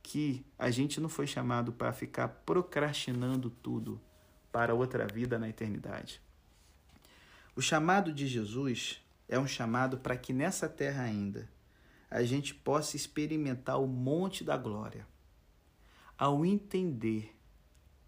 [0.00, 4.00] que a gente não foi chamado para ficar procrastinando tudo
[4.52, 6.22] para outra vida na eternidade.
[7.56, 11.48] O chamado de Jesus é um chamado para que nessa terra ainda
[12.10, 15.06] a gente possa experimentar o monte da glória.
[16.18, 17.34] Ao entender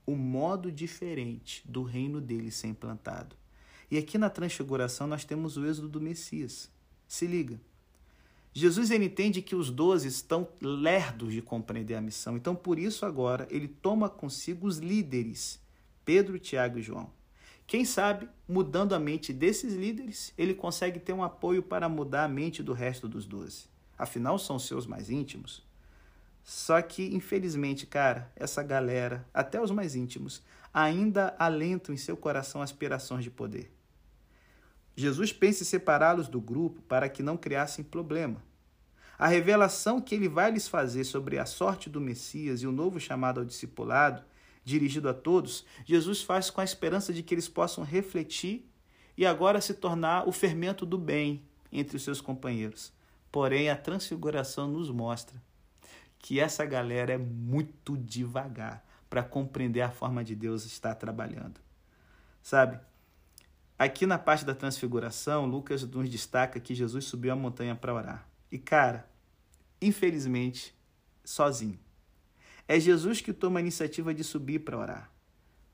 [0.05, 3.37] o modo diferente do reino dele ser implantado.
[3.89, 6.69] E aqui na transfiguração nós temos o êxodo do Messias.
[7.07, 7.61] Se liga.
[8.53, 13.07] Jesus ele entende que os doze estão lerdos de compreender a missão, então por isso
[13.07, 15.61] agora ele toma consigo os líderes,
[16.05, 17.11] Pedro, Tiago e João.
[17.66, 22.29] Quem sabe, mudando a mente desses líderes, ele consegue ter um apoio para mudar a
[22.29, 23.64] mente do resto dos doze.
[23.96, 25.62] Afinal, são seus mais íntimos.
[26.42, 30.42] Só que, infelizmente, cara, essa galera, até os mais íntimos,
[30.75, 33.72] ainda alentam em seu coração aspirações de poder.
[34.94, 38.42] Jesus pensa em separá-los do grupo para que não criassem problema.
[39.18, 42.98] A revelação que ele vai lhes fazer sobre a sorte do Messias e o novo
[42.98, 44.22] chamado ao discipulado,
[44.64, 48.70] dirigido a todos, Jesus faz com a esperança de que eles possam refletir
[49.16, 52.92] e agora se tornar o fermento do bem entre os seus companheiros.
[53.31, 55.42] Porém, a transfiguração nos mostra
[56.18, 61.61] que essa galera é muito devagar para compreender a forma de Deus estar trabalhando.
[62.42, 62.79] Sabe?
[63.79, 68.29] Aqui na parte da transfiguração, Lucas nos destaca que Jesus subiu a montanha para orar.
[68.51, 69.11] E cara,
[69.81, 70.75] infelizmente,
[71.25, 71.79] sozinho.
[72.66, 75.11] É Jesus que toma a iniciativa de subir para orar.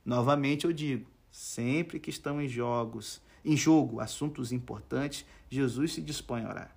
[0.05, 6.45] Novamente eu digo, sempre que estão em jogos, em jogo, assuntos importantes, Jesus se dispõe
[6.45, 6.77] a orar.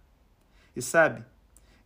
[0.76, 1.26] E sabe,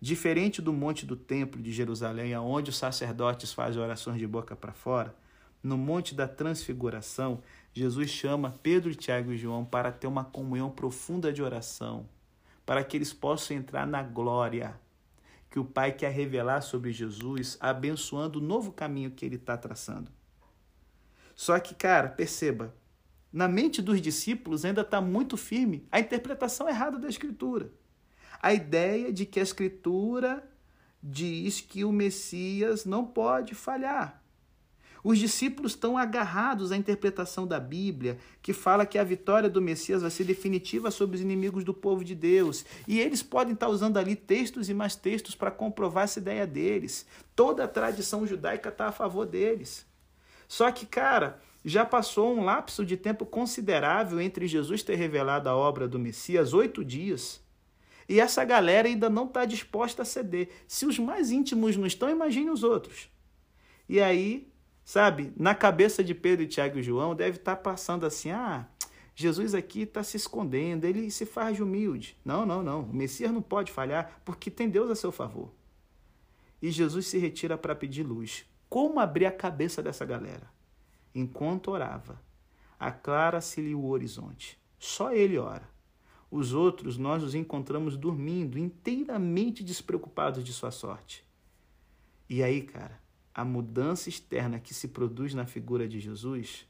[0.05, 4.71] Diferente do monte do templo de Jerusalém, onde os sacerdotes fazem orações de boca para
[4.73, 5.15] fora,
[5.63, 7.41] no monte da transfiguração,
[7.73, 12.07] Jesus chama Pedro, Tiago e João para ter uma comunhão profunda de oração,
[12.65, 14.79] para que eles possam entrar na glória
[15.49, 20.11] que o Pai quer revelar sobre Jesus, abençoando o novo caminho que ele está traçando.
[21.35, 22.73] Só que, cara, perceba,
[23.31, 27.71] na mente dos discípulos ainda está muito firme a interpretação errada da Escritura
[28.45, 30.47] a ideia de que a Escritura
[31.01, 34.23] diz que o Messias não pode falhar.
[35.07, 40.01] Os discípulos estão agarrados à interpretação da Bíblia, que fala que a vitória do Messias
[40.01, 42.65] vai ser definitiva sobre os inimigos do povo de Deus.
[42.87, 47.05] E eles podem estar usando ali textos e mais textos para comprovar essa ideia deles.
[47.35, 49.85] Toda a tradição judaica está a favor deles.
[50.47, 55.55] Só que, cara, já passou um lapso de tempo considerável entre Jesus ter revelado a
[55.55, 57.39] obra do Messias oito dias.
[58.09, 60.49] E essa galera ainda não está disposta a ceder.
[60.67, 63.07] Se os mais íntimos não estão, imagine os outros.
[63.87, 64.54] E aí
[64.85, 68.67] Sabe, na cabeça de Pedro, Tiago e João deve estar tá passando assim: ah,
[69.15, 72.15] Jesus aqui está se escondendo, ele se faz de humilde.
[72.23, 72.83] Não, não, não.
[72.83, 75.51] O Messias não pode falhar porque tem Deus a seu favor.
[76.61, 78.45] E Jesus se retira para pedir luz.
[78.69, 80.47] Como abrir a cabeça dessa galera?
[81.15, 82.21] Enquanto orava,
[82.79, 84.59] aclara-se-lhe o horizonte.
[84.77, 85.67] Só ele ora.
[86.29, 91.25] Os outros nós os encontramos dormindo, inteiramente despreocupados de sua sorte.
[92.29, 92.99] E aí, cara,
[93.35, 96.65] a mudança externa que se produz na figura de Jesus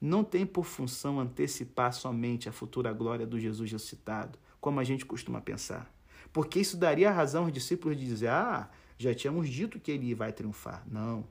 [0.00, 5.04] não tem por função antecipar somente a futura glória do Jesus ressuscitado, como a gente
[5.04, 5.92] costuma pensar.
[6.32, 10.32] Porque isso daria razão aos discípulos de dizer: ah, já tínhamos dito que ele vai
[10.32, 10.82] triunfar.
[10.90, 11.26] Não.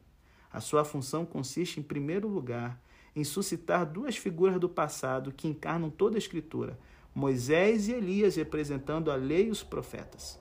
[0.52, 2.80] A sua função consiste, em primeiro lugar,
[3.16, 6.78] em suscitar duas figuras do passado que encarnam toda a Escritura:
[7.16, 10.40] Moisés e Elias, representando a lei e os profetas.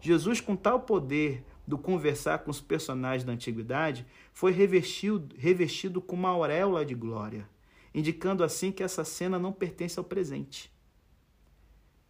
[0.00, 6.16] Jesus, com tal poder do conversar com os personagens da antiguidade, foi revestido, revestido com
[6.16, 7.46] uma auréola de glória,
[7.94, 10.72] indicando assim que essa cena não pertence ao presente,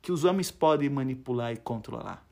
[0.00, 2.24] que os homens podem manipular e controlar.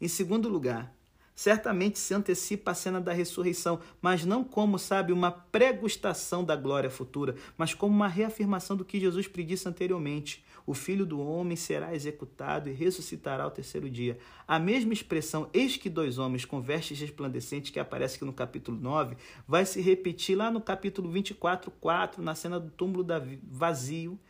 [0.00, 0.94] Em segundo lugar,
[1.34, 6.90] certamente se antecipa a cena da ressurreição, mas não como, sabe, uma pregustação da glória
[6.90, 10.44] futura, mas como uma reafirmação do que Jesus predisse anteriormente.
[10.68, 14.18] O filho do homem será executado e ressuscitará ao terceiro dia.
[14.46, 18.78] A mesma expressão, eis que dois homens com vestes resplandecentes, que aparece aqui no capítulo
[18.78, 23.02] 9, vai se repetir lá no capítulo 24, 4, na cena do túmulo
[23.50, 24.20] vazio,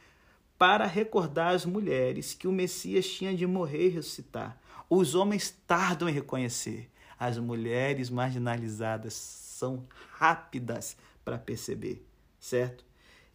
[0.57, 4.61] para recordar às mulheres que o Messias tinha de morrer e ressuscitar.
[4.89, 12.07] Os homens tardam em reconhecer as mulheres marginalizadas são rápidas para perceber,
[12.39, 12.85] certo?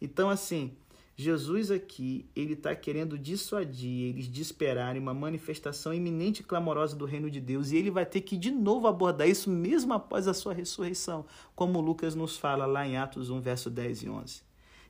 [0.00, 0.74] Então, assim,
[1.16, 7.04] Jesus aqui, ele está querendo dissuadir eles de esperarem uma manifestação iminente e clamorosa do
[7.04, 10.34] reino de Deus, e ele vai ter que de novo abordar isso mesmo após a
[10.34, 11.24] sua ressurreição,
[11.54, 14.42] como Lucas nos fala lá em Atos 1, verso 10 e 11.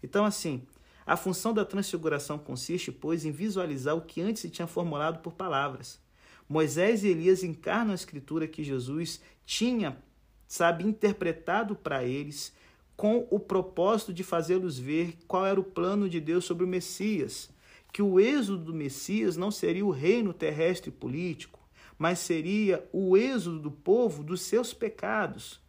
[0.03, 0.63] Então, assim,
[1.07, 5.35] a função da transfiguração consiste, pois, em visualizar o que antes se tinha formulado por
[5.35, 6.01] palavras.
[6.49, 9.99] Moisés e Elias encarnam a escritura que Jesus tinha,
[10.47, 12.55] sabe, interpretado para eles
[12.97, 17.51] com o propósito de fazê-los ver qual era o plano de Deus sobre o Messias,
[17.93, 21.61] que o êxodo do Messias não seria o reino terrestre e político,
[21.99, 25.61] mas seria o êxodo do povo dos seus pecados.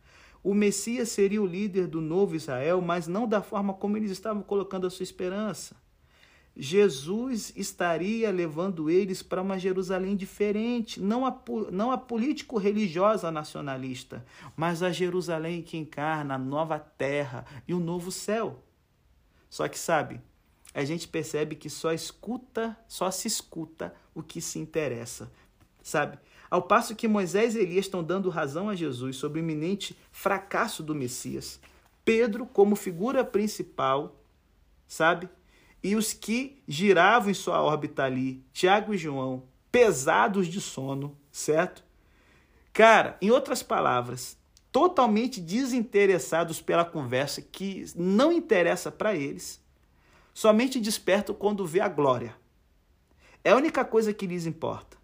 [0.44, 4.44] O Messias seria o líder do novo Israel, mas não da forma como eles estavam
[4.44, 5.76] colocando a sua esperança.
[6.58, 11.38] Jesus estaria levando eles para uma Jerusalém diferente, não a,
[11.72, 18.10] não a político-religiosa nacionalista, mas a Jerusalém que encarna a nova terra e o novo
[18.10, 18.64] céu.
[19.50, 20.22] Só que, sabe,
[20.74, 25.30] a gente percebe que só escuta, só se escuta o que se interessa,
[25.84, 26.18] sabe?
[26.50, 30.82] Ao passo que Moisés e Elias estão dando razão a Jesus sobre o iminente fracasso
[30.82, 31.60] do Messias,
[32.06, 34.16] Pedro, como figura principal,
[34.88, 35.28] sabe?
[35.86, 41.84] E os que giravam em sua órbita ali, Tiago e João, pesados de sono, certo?
[42.74, 44.36] Cara, em outras palavras,
[44.72, 49.64] totalmente desinteressados pela conversa que não interessa para eles,
[50.34, 52.36] somente despertam quando vê a glória.
[53.44, 54.98] É a única coisa que lhes importa.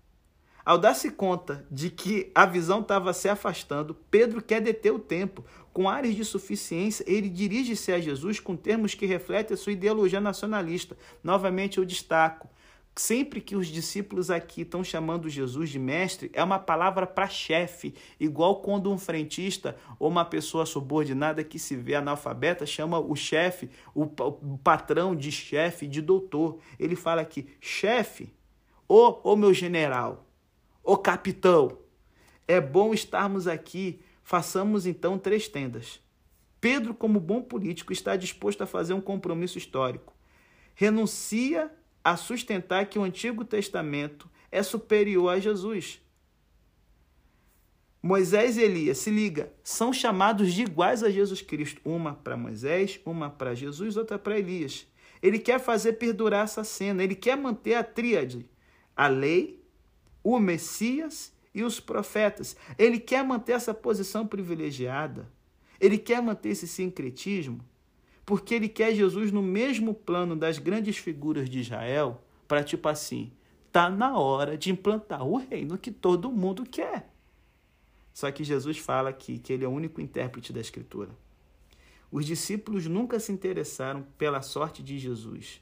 [0.65, 5.45] Ao dar-se conta de que a visão estava se afastando, Pedro quer deter o tempo.
[5.73, 10.19] Com áreas de suficiência, ele dirige-se a Jesus com termos que refletem a sua ideologia
[10.19, 10.97] nacionalista.
[11.23, 12.49] Novamente eu destaco.
[12.93, 17.95] Sempre que os discípulos aqui estão chamando Jesus de mestre, é uma palavra para chefe,
[18.19, 23.69] igual quando um frentista ou uma pessoa subordinada que se vê analfabeta chama o chefe,
[23.95, 26.59] o, o patrão de chefe, de doutor.
[26.77, 28.33] Ele fala aqui, chefe,
[28.89, 30.27] ou, ou meu general,
[30.83, 31.77] Ô capitão,
[32.47, 34.01] é bom estarmos aqui.
[34.23, 35.99] Façamos então três tendas.
[36.59, 40.13] Pedro, como bom político, está disposto a fazer um compromisso histórico.
[40.75, 41.71] Renuncia
[42.03, 46.01] a sustentar que o Antigo Testamento é superior a Jesus.
[48.03, 51.81] Moisés e Elias, se liga, são chamados de iguais a Jesus Cristo.
[51.85, 54.87] Uma para Moisés, uma para Jesus, outra para Elias.
[55.21, 58.49] Ele quer fazer perdurar essa cena, ele quer manter a tríade:
[58.95, 59.63] a lei,
[60.23, 62.55] o Messias e os profetas.
[62.77, 65.29] Ele quer manter essa posição privilegiada.
[65.79, 67.63] Ele quer manter esse sincretismo
[68.25, 73.31] porque ele quer Jesus no mesmo plano das grandes figuras de Israel, para tipo assim,
[73.71, 77.11] tá na hora de implantar o reino que todo mundo quer.
[78.13, 81.09] Só que Jesus fala aqui que ele é o único intérprete da Escritura.
[82.11, 85.61] Os discípulos nunca se interessaram pela sorte de Jesus,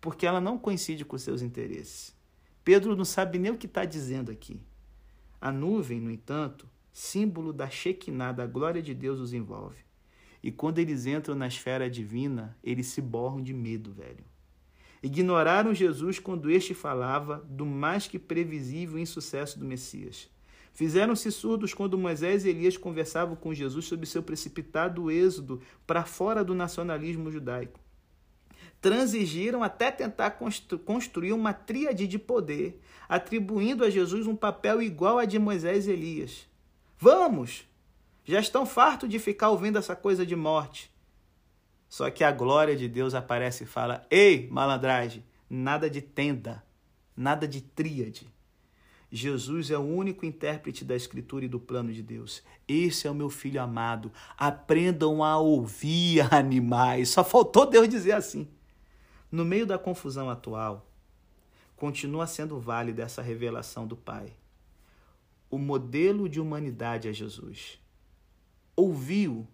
[0.00, 2.14] porque ela não coincide com seus interesses.
[2.62, 4.60] Pedro não sabe nem o que está dizendo aqui.
[5.40, 9.84] A nuvem, no entanto, símbolo da Shekinah, da glória de Deus, os envolve.
[10.42, 14.24] E quando eles entram na esfera divina, eles se borram de medo, velho.
[15.02, 20.28] Ignoraram Jesus quando este falava do mais que previsível insucesso do Messias.
[20.72, 26.44] Fizeram-se surdos quando Moisés e Elias conversavam com Jesus sobre seu precipitado êxodo para fora
[26.44, 27.80] do nacionalismo judaico.
[28.86, 35.18] Transigiram até tentar constru construir uma tríade de poder, atribuindo a Jesus um papel igual
[35.18, 36.46] a de Moisés e Elias.
[36.96, 37.64] Vamos!
[38.24, 40.88] Já estão fartos de ficar ouvindo essa coisa de morte.
[41.88, 46.62] Só que a glória de Deus aparece e fala: Ei, malandragem, nada de tenda,
[47.16, 48.32] nada de tríade.
[49.10, 52.40] Jesus é o único intérprete da Escritura e do plano de Deus.
[52.68, 54.12] Esse é o meu filho amado.
[54.38, 57.08] Aprendam a ouvir, animais.
[57.08, 58.46] Só faltou Deus dizer assim.
[59.30, 60.90] No meio da confusão atual,
[61.76, 64.32] continua sendo válida essa revelação do Pai.
[65.50, 67.78] O modelo de humanidade é Jesus.
[68.74, 69.46] Ouviu,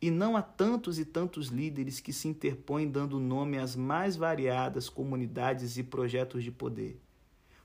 [0.00, 4.88] e não há tantos e tantos líderes que se interpõem dando nome às mais variadas
[4.88, 7.00] comunidades e projetos de poder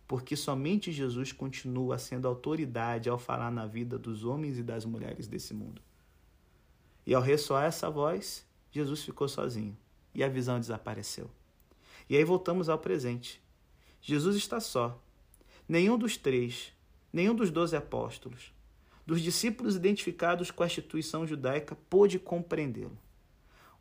[0.07, 5.27] porque somente Jesus continua sendo autoridade ao falar na vida dos homens e das mulheres
[5.27, 5.81] desse mundo.
[7.03, 9.77] E ao ressoar essa voz, Jesus ficou sozinho
[10.13, 11.29] e a visão desapareceu.
[12.09, 13.41] E aí voltamos ao presente.
[14.01, 15.01] Jesus está só.
[15.67, 16.73] Nenhum dos três,
[17.11, 18.53] nenhum dos doze apóstolos,
[19.05, 22.97] dos discípulos identificados com a instituição judaica, pôde compreendê-lo.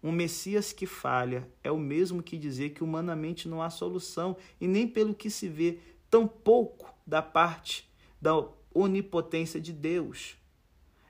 [0.02, 4.66] Um Messias que falha é o mesmo que dizer que humanamente não há solução e
[4.66, 5.78] nem pelo que se vê
[6.10, 7.88] tampouco da parte
[8.20, 10.36] da onipotência de Deus,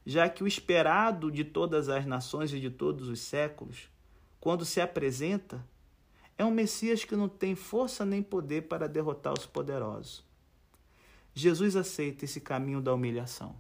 [0.05, 3.89] já que o esperado de todas as nações e de todos os séculos,
[4.43, 5.65] quando se apresenta,
[6.37, 10.25] é um Messias que não tem força nem poder para derrotar os poderosos.
[11.33, 13.55] Jesus aceita esse caminho da humilhação,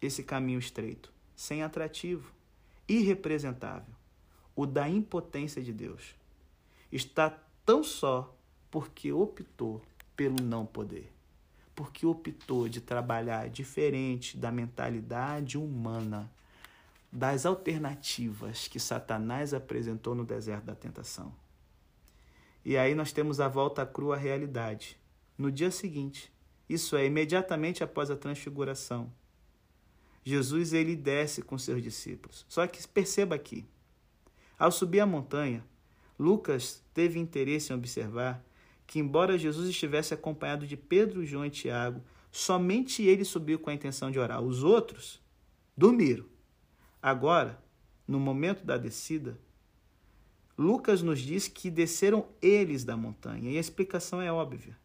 [0.00, 2.32] esse caminho estreito, sem atrativo,
[2.88, 3.92] irrepresentável,
[4.54, 6.14] o da impotência de Deus.
[6.92, 8.32] Está tão só
[8.70, 9.82] porque optou
[10.14, 11.12] pelo não poder.
[11.74, 16.30] Porque optou de trabalhar diferente da mentalidade humana,
[17.12, 21.34] das alternativas que Satanás apresentou no deserto da tentação.
[22.64, 24.98] E aí nós temos a volta à crua realidade.
[25.38, 26.32] No dia seguinte,
[26.68, 29.12] isso é, imediatamente após a transfiguração,
[30.24, 32.44] Jesus ele desce com seus discípulos.
[32.48, 33.64] Só que perceba aqui,
[34.58, 35.64] ao subir a montanha,
[36.18, 38.44] Lucas teve interesse em observar
[38.86, 42.02] que, embora Jesus estivesse acompanhado de Pedro, João e Tiago,
[42.32, 44.40] somente ele subiu com a intenção de orar.
[44.40, 45.20] Os outros
[45.76, 46.24] dormiram.
[47.06, 47.62] Agora,
[48.04, 49.38] no momento da descida,
[50.58, 54.76] Lucas nos diz que desceram eles da montanha, e a explicação é óbvia.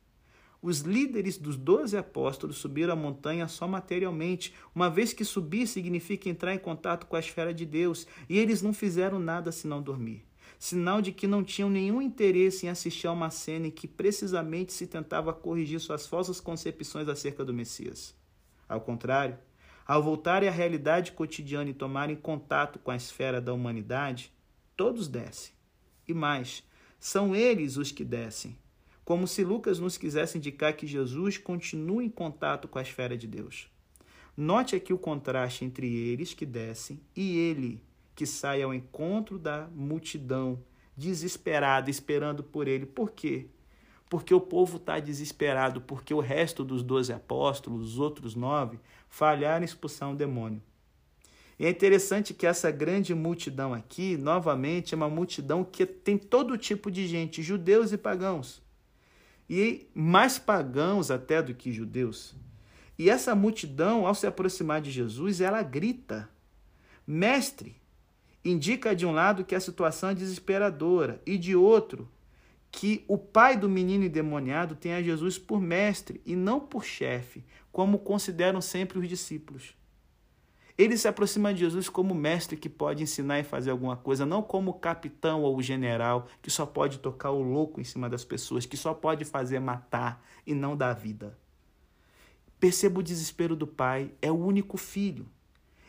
[0.62, 6.30] Os líderes dos doze apóstolos subiram a montanha só materialmente, uma vez que subir significa
[6.30, 10.24] entrar em contato com a esfera de Deus, e eles não fizeram nada senão dormir
[10.60, 14.72] sinal de que não tinham nenhum interesse em assistir a uma cena em que precisamente
[14.72, 18.14] se tentava corrigir suas falsas concepções acerca do Messias.
[18.70, 19.40] Ao contrário,
[19.86, 24.32] ao voltarem à realidade cotidiana e tomarem contato com a esfera da humanidade,
[24.76, 25.54] todos descem.
[26.08, 26.64] E mais,
[27.00, 28.58] são eles os que descem,
[29.04, 33.28] como se Lucas nos quisesse indicar que Jesus continua em contato com a esfera de
[33.28, 33.70] Deus.
[34.38, 37.84] Note aqui o contraste entre eles que descem e ele,
[38.16, 40.64] que sai ao encontro da multidão,
[40.96, 42.86] desesperada, esperando por ele.
[42.86, 43.48] Por quê?
[44.12, 49.62] Porque o povo está desesperado, porque o resto dos doze apóstolos, os outros nove, falharam
[49.62, 50.62] em expulsar um demônio.
[51.58, 56.58] E é interessante que essa grande multidão aqui, novamente, é uma multidão que tem todo
[56.58, 58.62] tipo de gente, judeus e pagãos.
[59.50, 62.36] E mais pagãos até do que judeus.
[63.00, 66.30] E essa multidão, ao se aproximar de Jesus, ela grita:
[67.08, 67.78] Mestre,
[68.44, 72.10] indica de um lado que a situação é desesperadora e de outro
[72.72, 77.44] que o pai do menino endemoniado tem a Jesus por mestre e não por chefe,
[77.72, 79.76] como consideram sempre os discípulos.
[80.78, 84.42] Ele se aproxima de Jesus como mestre que pode ensinar e fazer alguma coisa, não
[84.42, 88.78] como capitão ou general que só pode tocar o louco em cima das pessoas, que
[88.78, 91.38] só pode fazer matar e não dar vida.
[92.60, 95.28] Perceba o desespero do pai, é o único filho.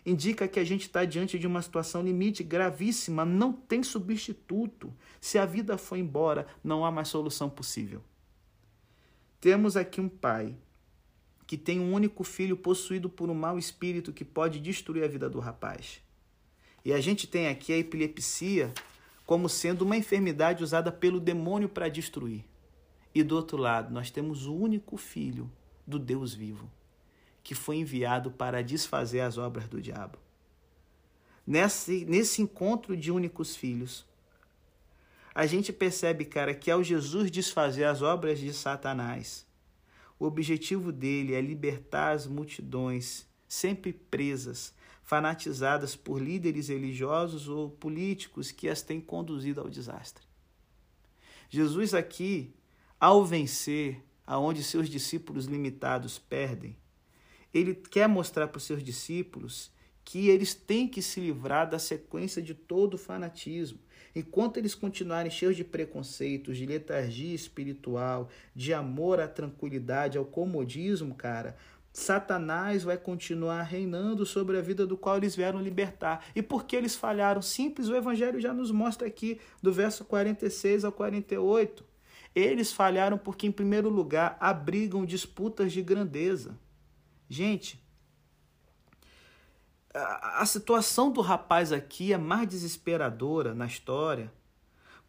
[0.04, 4.92] Indica que a gente está diante de uma situação limite gravíssima, não tem substituto.
[5.20, 8.02] Se a vida for embora, não há mais solução possível.
[9.40, 10.56] Temos aqui um pai
[11.46, 15.28] que tem um único filho possuído por um mau espírito que pode destruir a vida
[15.28, 16.00] do rapaz.
[16.84, 18.72] E a gente tem aqui a epilepsia
[19.24, 22.44] como sendo uma enfermidade usada pelo demônio para destruir.
[23.14, 25.50] E do outro lado, nós temos o único filho
[25.86, 26.70] do Deus vivo
[27.42, 30.18] que foi enviado para desfazer as obras do diabo.
[31.46, 34.06] Nesse, nesse encontro de únicos filhos,
[35.34, 39.46] a gente percebe, cara, que ao Jesus desfazer as obras de Satanás,
[40.18, 44.72] o objetivo dele é libertar as multidões sempre presas,
[45.02, 50.24] fanatizadas por líderes religiosos ou políticos que as têm conduzido ao desastre.
[51.50, 52.54] Jesus aqui,
[53.00, 56.76] ao vencer aonde seus discípulos limitados perdem,
[57.52, 59.70] ele quer mostrar para os seus discípulos
[60.04, 63.78] que eles têm que se livrar da sequência de todo o fanatismo.
[64.14, 71.14] Enquanto eles continuarem cheios de preconceitos, de letargia espiritual, de amor à tranquilidade, ao comodismo,
[71.14, 71.56] cara,
[71.92, 76.24] Satanás vai continuar reinando sobre a vida do qual eles vieram libertar.
[76.34, 77.42] E por que eles falharam?
[77.42, 81.84] Simples, o Evangelho já nos mostra aqui, do verso 46 ao 48.
[82.34, 86.58] Eles falharam porque, em primeiro lugar, abrigam disputas de grandeza.
[87.32, 87.82] Gente,
[89.94, 94.30] a, a situação do rapaz aqui é mais desesperadora na história,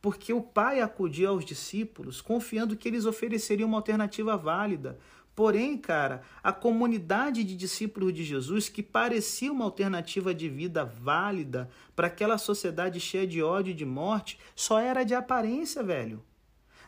[0.02, 4.98] porque o pai acudiu aos discípulos confiando que eles ofereceriam uma alternativa válida.
[5.36, 11.70] Porém, cara, a comunidade de discípulos de Jesus, que parecia uma alternativa de vida válida
[11.94, 16.24] para aquela sociedade cheia de ódio e de morte, só era de aparência, velho.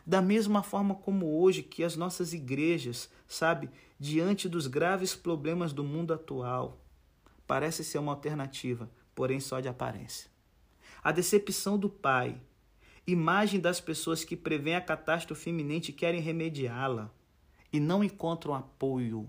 [0.06, 5.82] Da mesma forma como hoje que as nossas igrejas, sabe, diante dos graves problemas do
[5.82, 6.80] mundo atual,
[7.44, 10.30] parece ser uma alternativa, porém só de aparência.
[11.02, 12.40] A decepção do pai,
[13.04, 17.10] imagem das pessoas que prevêem a catástrofe iminente e querem remediá-la
[17.72, 19.26] e não encontram apoio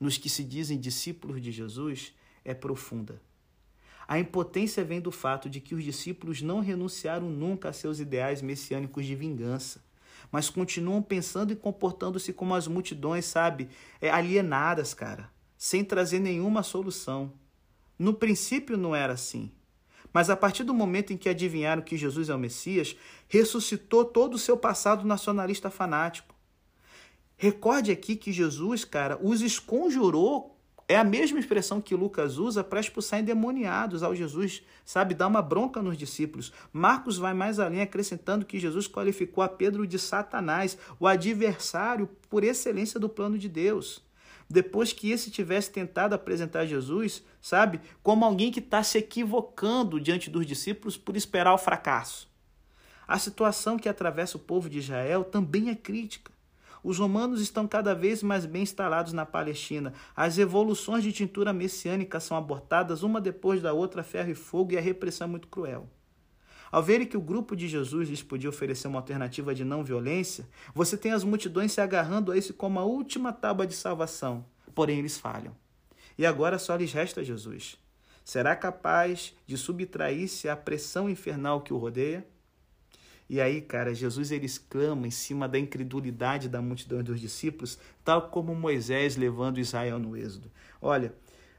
[0.00, 2.12] nos que se dizem discípulos de Jesus,
[2.44, 3.22] é profunda.
[4.06, 8.42] A impotência vem do fato de que os discípulos não renunciaram nunca a seus ideais
[8.42, 9.86] messiânicos de vingança
[10.30, 13.68] mas continuam pensando e comportando-se como as multidões, sabe?
[14.00, 17.32] É, alienadas, cara, sem trazer nenhuma solução.
[17.98, 19.50] No princípio não era assim.
[20.12, 22.96] Mas a partir do momento em que adivinharam que Jesus é o Messias,
[23.28, 26.34] ressuscitou todo o seu passado nacionalista fanático.
[27.36, 30.57] Recorde aqui que Jesus, cara, os esconjurou
[30.88, 35.42] é a mesma expressão que Lucas usa para expulsar endemoniados ao Jesus, sabe, dar uma
[35.42, 36.50] bronca nos discípulos.
[36.72, 42.42] Marcos vai mais além, acrescentando que Jesus qualificou a Pedro de Satanás, o adversário por
[42.42, 44.02] excelência do plano de Deus.
[44.48, 50.30] Depois que esse tivesse tentado apresentar Jesus, sabe, como alguém que está se equivocando diante
[50.30, 52.26] dos discípulos por esperar o fracasso.
[53.06, 56.32] A situação que atravessa o povo de Israel também é crítica.
[56.88, 59.92] Os romanos estão cada vez mais bem instalados na Palestina.
[60.16, 64.78] As evoluções de tintura messiânica são abortadas uma depois da outra, ferro e fogo, e
[64.78, 65.86] a repressão é muito cruel.
[66.72, 70.48] Ao verem que o grupo de Jesus lhes podia oferecer uma alternativa de não violência,
[70.74, 74.46] você tem as multidões se agarrando a isso como a última tábua de salvação.
[74.74, 75.54] Porém, eles falham.
[76.16, 77.76] E agora só lhes resta Jesus.
[78.24, 82.26] Será capaz de subtrair-se à pressão infernal que o rodeia?
[83.28, 88.30] E aí, cara, Jesus ele exclama em cima da incredulidade da multidão dos discípulos, tal
[88.30, 90.50] como Moisés levando Israel no êxodo.
[90.80, 91.12] Olha,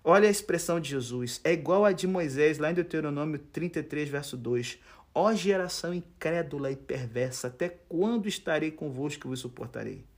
[0.04, 4.36] olha a expressão de Jesus, é igual a de Moisés lá em Deuteronômio 33, verso
[4.36, 4.80] 2.
[5.14, 10.09] Ó geração incrédula e perversa, até quando estarei convosco e vos suportarei?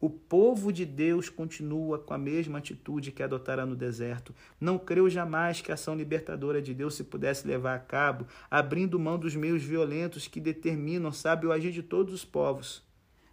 [0.00, 4.34] O povo de Deus continua com a mesma atitude que adotara no deserto.
[4.58, 8.98] Não creu jamais que a ação libertadora de Deus se pudesse levar a cabo, abrindo
[8.98, 12.82] mão dos meios violentos que determinam, sabe, o agir de todos os povos.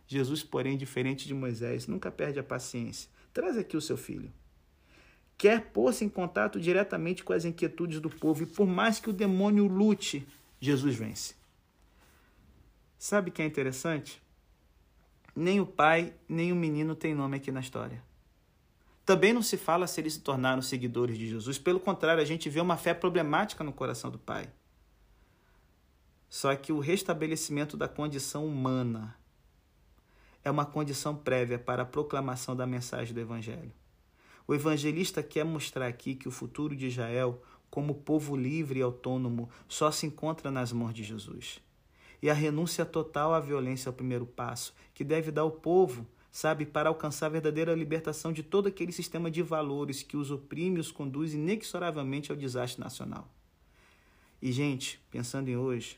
[0.05, 3.09] Jesus, porém, diferente de Moisés, nunca perde a paciência.
[3.33, 4.31] Traz aqui o seu filho.
[5.37, 9.13] Quer pôr-se em contato diretamente com as inquietudes do povo, e por mais que o
[9.13, 10.27] demônio lute,
[10.59, 11.35] Jesus vence.
[12.97, 14.21] Sabe o que é interessante?
[15.37, 18.03] Nem o pai, nem o menino tem nome aqui na história.
[19.05, 22.49] Também não se fala se eles se tornaram seguidores de Jesus, pelo contrário, a gente
[22.49, 24.49] vê uma fé problemática no coração do pai.
[26.27, 29.15] Só que o restabelecimento da condição humana
[30.43, 33.71] é uma condição prévia para a proclamação da mensagem do Evangelho.
[34.47, 39.49] O evangelista quer mostrar aqui que o futuro de Israel, como povo livre e autônomo,
[39.67, 41.59] só se encontra nas mãos de Jesus.
[42.21, 46.05] E a renúncia total à violência é o primeiro passo, que deve dar ao povo
[46.37, 50.77] sabe, para alcançar a verdadeira libertação de todo aquele sistema de valores que os oprime
[50.77, 53.27] e os conduz inexoravelmente ao desastre nacional.
[54.39, 55.97] E, gente, pensando em hoje,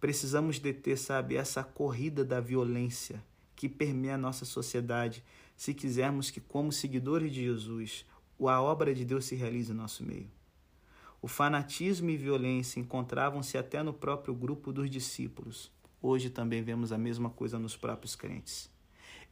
[0.00, 3.22] precisamos deter, sabe, essa corrida da violência
[3.54, 5.22] que permeia a nossa sociedade,
[5.56, 8.04] se quisermos que, como seguidores de Jesus,
[8.40, 10.35] a obra de Deus se realize em nosso meio.
[11.26, 15.72] O fanatismo e violência encontravam-se até no próprio grupo dos discípulos.
[16.00, 18.70] Hoje também vemos a mesma coisa nos próprios crentes.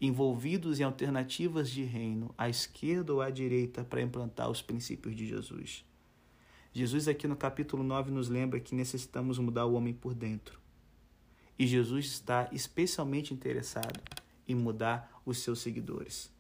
[0.01, 5.24] Envolvidos em alternativas de reino, à esquerda ou à direita, para implantar os princípios de
[5.24, 5.84] Jesus.
[6.72, 10.59] Jesus, aqui no capítulo 9, nos lembra que necessitamos mudar o homem por dentro.
[11.57, 14.03] E Jesus está especialmente interessado
[14.49, 16.34] em mudar os seus seguidores.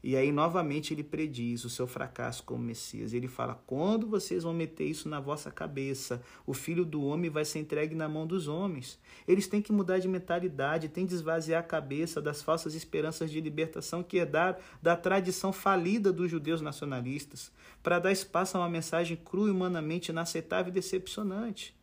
[0.00, 3.12] E aí, novamente, ele prediz o seu fracasso como Messias.
[3.12, 7.44] Ele fala: quando vocês vão meter isso na vossa cabeça, o filho do homem vai
[7.44, 8.98] ser entregue na mão dos homens.
[9.26, 13.40] Eles têm que mudar de mentalidade, têm que esvaziar a cabeça das falsas esperanças de
[13.40, 17.50] libertação que herdaram da tradição falida dos judeus nacionalistas,
[17.82, 21.76] para dar espaço a uma mensagem crua e humanamente inaceitável e decepcionante.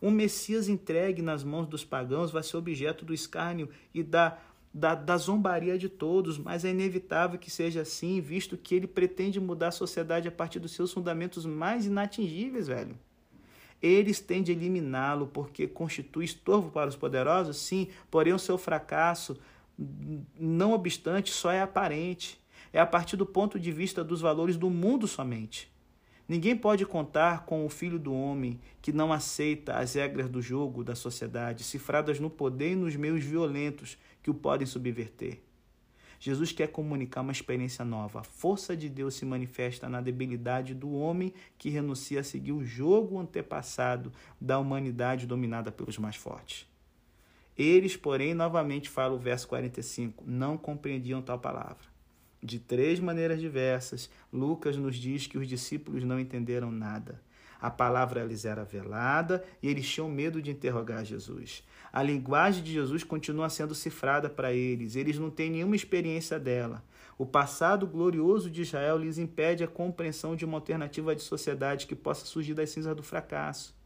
[0.00, 4.38] Um Messias entregue nas mãos dos pagãos vai ser objeto do escárnio e da
[4.72, 9.40] da, da zombaria de todos, mas é inevitável que seja assim, visto que ele pretende
[9.40, 12.96] mudar a sociedade a partir dos seus fundamentos mais inatingíveis, velho.
[13.80, 19.38] Eles tendem a eliminá-lo porque constitui estorvo para os poderosos, sim, porém o seu fracasso,
[20.38, 22.38] não obstante, só é aparente.
[22.72, 25.70] É a partir do ponto de vista dos valores do mundo somente.
[26.28, 30.84] Ninguém pode contar com o filho do homem que não aceita as regras do jogo
[30.84, 33.96] da sociedade, cifradas no poder e nos meios violentos
[34.28, 35.40] que o podem subverter.
[36.20, 38.20] Jesus quer comunicar uma experiência nova.
[38.20, 42.62] A força de Deus se manifesta na debilidade do homem que renuncia a seguir o
[42.62, 46.66] jogo antepassado da humanidade dominada pelos mais fortes.
[47.56, 51.86] Eles, porém, novamente fala o verso 45, não compreendiam tal palavra.
[52.42, 57.22] De três maneiras diversas, Lucas nos diz que os discípulos não entenderam nada.
[57.60, 61.64] A palavra lhes era velada e eles tinham medo de interrogar Jesus.
[61.92, 66.84] A linguagem de Jesus continua sendo cifrada para eles, eles não têm nenhuma experiência dela.
[67.16, 71.96] O passado glorioso de Israel lhes impede a compreensão de uma alternativa de sociedade que
[71.96, 73.76] possa surgir das cinzas do fracasso.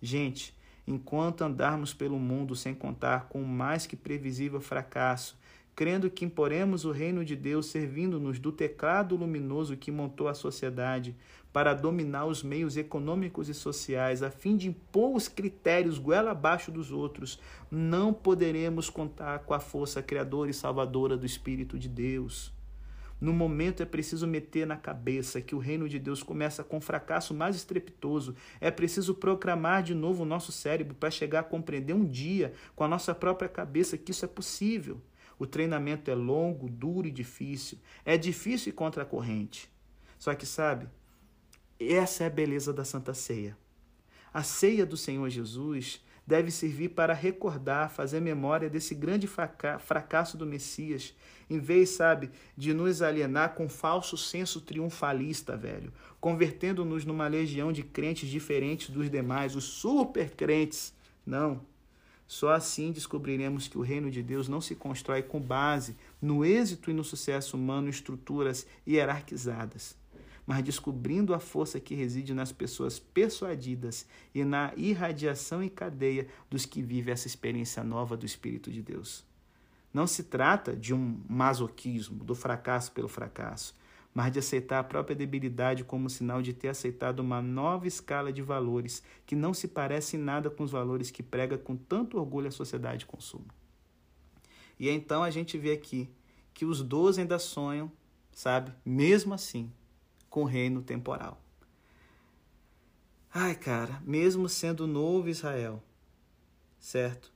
[0.00, 0.56] Gente,
[0.86, 5.36] enquanto andarmos pelo mundo sem contar com o mais que previsível fracasso,
[5.74, 11.14] crendo que imporemos o reino de Deus servindo-nos do teclado luminoso que montou a sociedade
[11.52, 16.70] para dominar os meios econômicos e sociais, a fim de impor os critérios goela abaixo
[16.70, 17.40] dos outros,
[17.70, 22.52] não poderemos contar com a força criadora e salvadora do Espírito de Deus.
[23.20, 26.80] No momento é preciso meter na cabeça que o reino de Deus começa com um
[26.80, 28.36] fracasso mais estrepitoso.
[28.60, 32.84] É preciso proclamar de novo o nosso cérebro para chegar a compreender um dia, com
[32.84, 35.00] a nossa própria cabeça, que isso é possível.
[35.36, 37.78] O treinamento é longo, duro e difícil.
[38.04, 39.68] É difícil e contra a corrente.
[40.16, 40.88] Só que, sabe,
[41.80, 43.56] essa é a beleza da Santa Ceia.
[44.32, 50.44] A ceia do Senhor Jesus deve servir para recordar, fazer memória desse grande fracasso do
[50.44, 51.14] Messias,
[51.48, 57.82] em vez, sabe, de nos alienar com falso senso triunfalista, velho, convertendo-nos numa legião de
[57.82, 60.92] crentes diferentes dos demais, os super crentes.
[61.24, 61.62] Não.
[62.26, 66.90] Só assim descobriremos que o reino de Deus não se constrói com base no êxito
[66.90, 69.96] e no sucesso humano estruturas hierarquizadas,
[70.48, 76.64] mas descobrindo a força que reside nas pessoas persuadidas e na irradiação e cadeia dos
[76.64, 79.26] que vivem essa experiência nova do Espírito de Deus.
[79.92, 83.76] Não se trata de um masoquismo, do fracasso pelo fracasso,
[84.14, 88.40] mas de aceitar a própria debilidade como sinal de ter aceitado uma nova escala de
[88.40, 92.48] valores que não se parece em nada com os valores que prega com tanto orgulho
[92.48, 93.48] a sociedade de consumo.
[94.80, 96.08] E então a gente vê aqui
[96.54, 97.92] que os doze ainda sonham,
[98.32, 99.70] sabe, mesmo assim,
[100.28, 101.40] com o reino temporal.
[103.32, 105.82] Ai, cara, mesmo sendo novo Israel,
[106.78, 107.32] certo?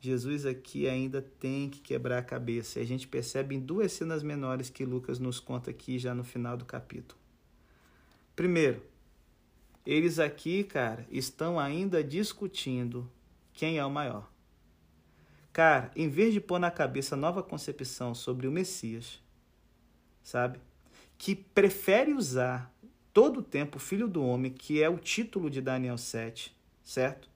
[0.00, 2.80] Jesus aqui ainda tem que quebrar a cabeça.
[2.80, 6.24] E a gente percebe em duas cenas menores que Lucas nos conta aqui já no
[6.24, 7.20] final do capítulo.
[8.34, 8.82] Primeiro,
[9.86, 13.08] eles aqui, cara, estão ainda discutindo
[13.52, 14.28] quem é o maior.
[15.52, 19.22] Cara, em vez de pôr na cabeça nova concepção sobre o Messias,
[20.22, 20.58] sabe?
[21.24, 22.74] Que prefere usar
[23.12, 26.52] todo o tempo o filho do homem, que é o título de Daniel 7,
[26.82, 27.30] certo?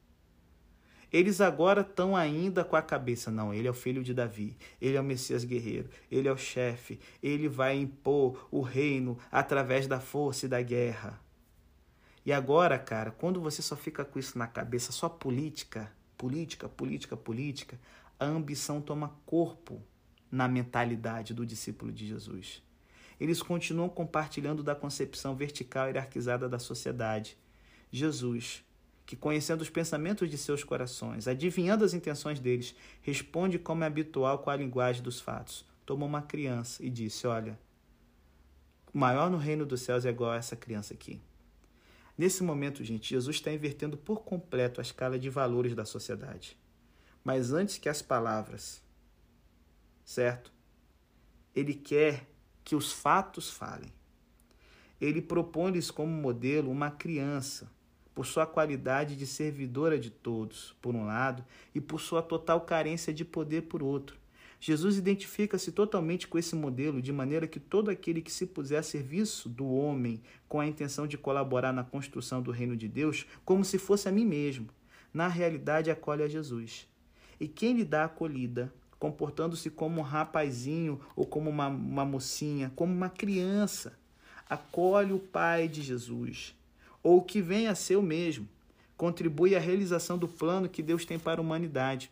[1.12, 4.97] Eles agora estão ainda com a cabeça, não, ele é o filho de Davi, ele
[4.97, 10.01] é o Messias guerreiro, ele é o chefe, ele vai impor o reino através da
[10.01, 11.22] força e da guerra.
[12.24, 17.16] E agora, cara, quando você só fica com isso na cabeça, só política, política, política,
[17.16, 17.78] política,
[18.18, 19.80] a ambição toma corpo
[20.28, 22.65] na mentalidade do discípulo de Jesus.
[23.18, 27.36] Eles continuam compartilhando da concepção vertical hierarquizada da sociedade.
[27.90, 28.62] Jesus,
[29.06, 34.40] que conhecendo os pensamentos de seus corações, adivinhando as intenções deles, responde como é habitual
[34.40, 35.64] com a linguagem dos fatos.
[35.86, 37.58] Tomou uma criança e disse: Olha,
[38.92, 41.20] o maior no reino dos céus é igual a essa criança aqui.
[42.18, 46.56] Nesse momento, gente, Jesus está invertendo por completo a escala de valores da sociedade.
[47.22, 48.82] Mas antes que as palavras,
[50.04, 50.50] certo?
[51.54, 52.26] Ele quer
[52.66, 53.92] que os fatos falem.
[55.00, 57.70] Ele propõe-lhes como modelo uma criança,
[58.12, 63.14] por sua qualidade de servidora de todos, por um lado, e por sua total carência
[63.14, 64.18] de poder, por outro.
[64.58, 68.82] Jesus identifica-se totalmente com esse modelo, de maneira que todo aquele que se puser a
[68.82, 73.64] serviço do homem com a intenção de colaborar na construção do reino de Deus, como
[73.64, 74.68] se fosse a mim mesmo,
[75.14, 76.88] na realidade acolhe a Jesus.
[77.38, 82.92] E quem lhe dá acolhida, comportando-se como um rapazinho ou como uma, uma mocinha, como
[82.92, 83.99] uma criança,
[84.49, 86.55] acolhe o Pai de Jesus,
[87.03, 88.49] ou que vem a ser o mesmo,
[88.97, 92.11] contribui à realização do plano que Deus tem para a humanidade.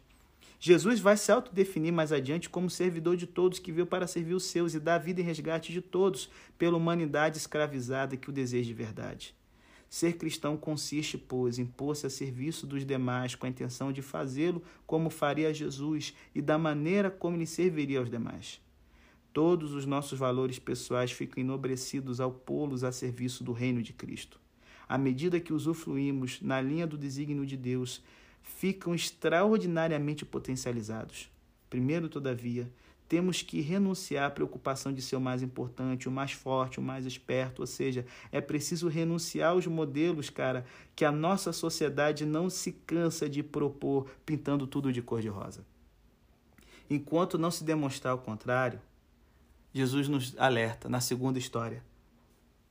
[0.60, 4.44] Jesus vai se autodefinir mais adiante como servidor de todos que veio para servir os
[4.44, 8.74] seus e dar vida e resgate de todos pela humanidade escravizada que o deseja de
[8.74, 9.34] verdade.
[9.94, 14.60] Ser cristão consiste, pois, em pôr-se a serviço dos demais com a intenção de fazê-lo
[14.84, 18.60] como faria Jesus e da maneira como ele serviria aos demais.
[19.32, 24.40] Todos os nossos valores pessoais ficam enobrecidos ao pô-los a serviço do reino de Cristo.
[24.88, 28.02] À medida que usufruímos na linha do desígnio de Deus,
[28.42, 31.30] ficam extraordinariamente potencializados.
[31.70, 32.68] Primeiro, todavia,
[33.14, 37.06] temos que renunciar à preocupação de ser o mais importante, o mais forte, o mais
[37.06, 42.72] esperto, ou seja, é preciso renunciar aos modelos, cara, que a nossa sociedade não se
[42.72, 45.64] cansa de propor pintando tudo de cor de rosa.
[46.90, 48.80] Enquanto não se demonstrar o contrário,
[49.72, 51.84] Jesus nos alerta na segunda história.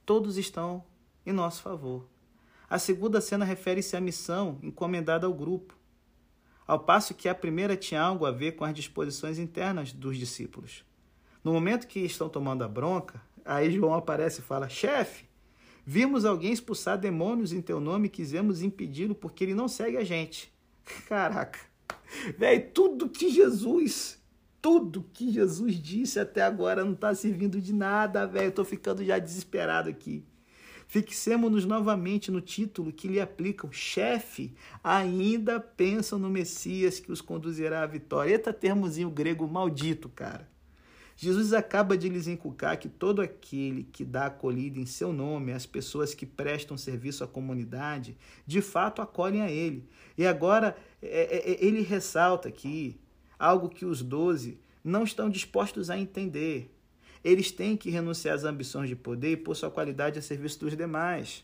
[0.05, 0.83] Todos estão
[1.25, 2.05] em nosso favor.
[2.69, 5.73] A segunda cena refere-se à missão encomendada ao grupo,
[6.65, 10.83] ao passo que a primeira tinha algo a ver com as disposições internas dos discípulos.
[11.43, 15.25] No momento que estão tomando a bronca, aí João aparece e fala: Chefe,
[15.85, 20.03] vimos alguém expulsar demônios em teu nome e quisemos impedi-lo porque ele não segue a
[20.03, 20.53] gente.
[21.07, 21.59] Caraca,
[22.37, 24.21] velho, tudo que Jesus,
[24.61, 28.49] tudo que Jesus disse até agora não está servindo de nada, velho.
[28.49, 30.23] Estou ficando já desesperado aqui.
[30.93, 33.71] Fixemos-nos novamente no título que lhe aplicam.
[33.71, 38.33] Chefe, ainda pensam no Messias que os conduzirá à vitória.
[38.33, 40.47] Eita termozinho grego maldito, cara.
[41.17, 45.65] Jesus acaba de lhes inculcar que todo aquele que dá acolhida em seu nome às
[45.65, 48.15] pessoas que prestam serviço à comunidade,
[48.45, 49.89] de fato acolhem a ele.
[50.15, 52.99] E agora é, é, é ele ressalta aqui
[53.39, 56.72] algo que os doze não estão dispostos a entender.
[57.23, 60.75] Eles têm que renunciar às ambições de poder e pôr sua qualidade a serviço dos
[60.75, 61.43] demais.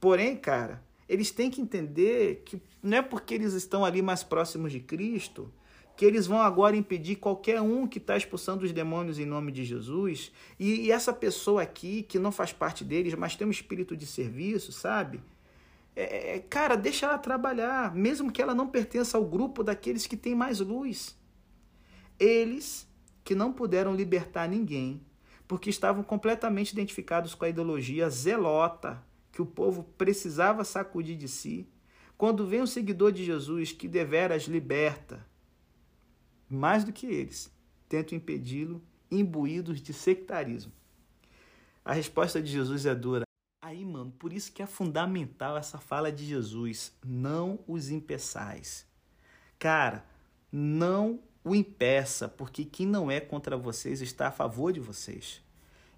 [0.00, 4.72] Porém, cara, eles têm que entender que não é porque eles estão ali mais próximos
[4.72, 5.52] de Cristo
[5.96, 9.64] que eles vão agora impedir qualquer um que está expulsando os demônios em nome de
[9.64, 10.32] Jesus.
[10.58, 14.06] E, e, essa pessoa aqui, que não faz parte deles, mas tem um espírito de
[14.06, 15.20] serviço, sabe?
[15.94, 20.16] É, é cara, deixa ela trabalhar, mesmo que ela não pertença ao grupo daqueles que
[20.16, 21.16] têm mais luz.
[22.18, 22.88] Eles
[23.24, 25.04] que não puderam libertar ninguém,
[25.46, 31.68] porque estavam completamente identificados com a ideologia zelota que o povo precisava sacudir de si.
[32.16, 35.26] Quando vem um seguidor de Jesus que deveras liberta,
[36.48, 37.50] mais do que eles,
[37.88, 40.72] tentam impedi-lo, imbuídos de sectarismo.
[41.84, 43.24] A resposta de Jesus é dura.
[43.60, 46.96] Aí, mano, por isso que é fundamental essa fala de Jesus.
[47.04, 48.86] Não os impeçais.
[49.58, 50.04] Cara,
[50.50, 55.42] não o impeça, porque quem não é contra vocês está a favor de vocês.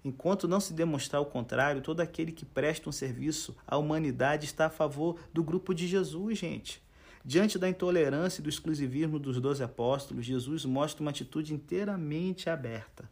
[0.03, 4.67] Enquanto não se demonstrar o contrário, todo aquele que presta um serviço à humanidade está
[4.67, 6.83] a favor do grupo de Jesus, gente.
[7.23, 13.09] Diante da intolerância e do exclusivismo dos doze apóstolos, Jesus mostra uma atitude inteiramente aberta.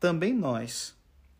[0.00, 0.94] Também nós,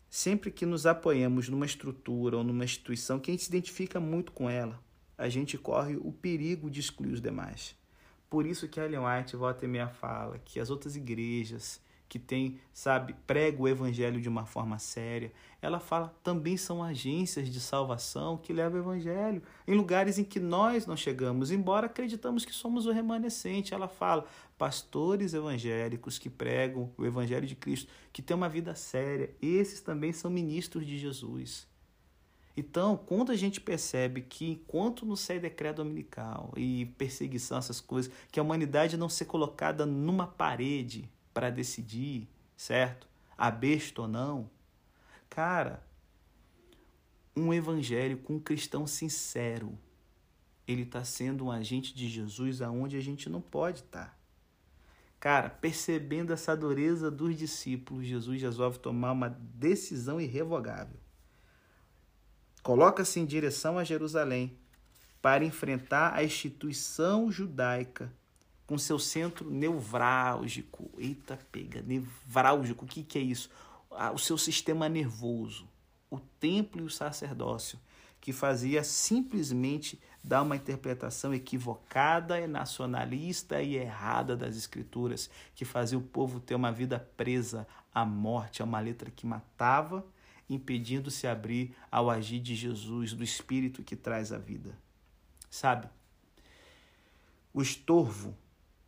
[0.07, 4.31] sempre que nos apoiamos numa estrutura ou numa instituição que a gente se identifica muito
[4.31, 4.79] com ela,
[5.17, 7.75] a gente corre o perigo de excluir os demais.
[8.29, 12.59] Por isso que Ellen White volta e meia fala que as outras igrejas que têm,
[12.73, 18.37] sabe, prega o evangelho de uma forma séria, ela fala também são agências de salvação
[18.37, 22.85] que levam o evangelho em lugares em que nós não chegamos, embora acreditamos que somos
[22.85, 23.73] o remanescente.
[23.73, 24.25] Ela fala
[24.57, 30.13] pastores evangélicos que pregam o evangelho de Cristo, que têm uma vida séria, esses também
[30.13, 31.67] são ministros de Jesus.
[32.57, 38.11] Então, quando a gente percebe que enquanto não sai decreto dominical e perseguição, essas coisas,
[38.31, 43.09] que a humanidade não ser colocada numa parede, para decidir, certo?
[43.37, 44.49] A besta ou não.
[45.29, 45.85] Cara,
[47.35, 49.77] um evangélico, um cristão sincero,
[50.65, 54.11] ele está sendo um agente de Jesus aonde a gente não pode estar.
[54.11, 54.17] Tá.
[55.19, 60.99] Cara, percebendo essa dureza dos discípulos, Jesus resolve tomar uma decisão irrevogável.
[62.65, 64.57] Coloca-se em direção a Jerusalém
[65.21, 68.11] para enfrentar a instituição judaica
[68.65, 70.89] com seu centro nevrálgico.
[70.97, 73.51] Eita, pega, nevrálgico, o que, que é isso?
[74.15, 75.69] O seu sistema nervoso,
[76.09, 77.79] o templo e o sacerdócio,
[78.19, 85.99] que fazia simplesmente dar uma interpretação equivocada e nacionalista e errada das escrituras, que fazia
[85.99, 90.03] o povo ter uma vida presa à morte, a uma letra que matava,
[90.49, 94.77] impedindo-se abrir ao agir de Jesus, do Espírito que traz a vida.
[95.49, 95.89] Sabe?
[97.53, 98.35] O estorvo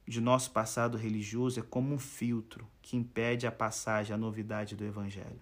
[0.07, 4.85] de nosso passado religioso é como um filtro que impede a passagem à novidade do
[4.85, 5.41] Evangelho.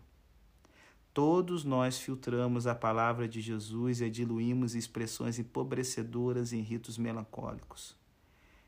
[1.14, 6.98] Todos nós filtramos a palavra de Jesus e a diluímos em expressões empobrecedoras em ritos
[6.98, 7.96] melancólicos.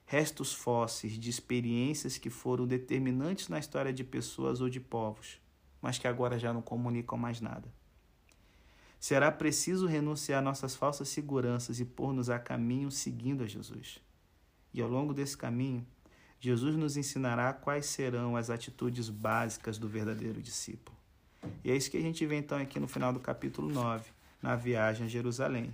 [0.05, 5.41] Restos fósseis de experiências que foram determinantes na história de pessoas ou de povos,
[5.81, 7.67] mas que agora já não comunicam mais nada.
[8.99, 13.99] Será preciso renunciar nossas falsas seguranças e pôr-nos a caminho seguindo a Jesus.
[14.73, 15.85] E ao longo desse caminho,
[16.39, 20.97] Jesus nos ensinará quais serão as atitudes básicas do verdadeiro discípulo.
[21.63, 24.09] E é isso que a gente vê então aqui no final do capítulo 9,
[24.41, 25.73] na viagem a Jerusalém.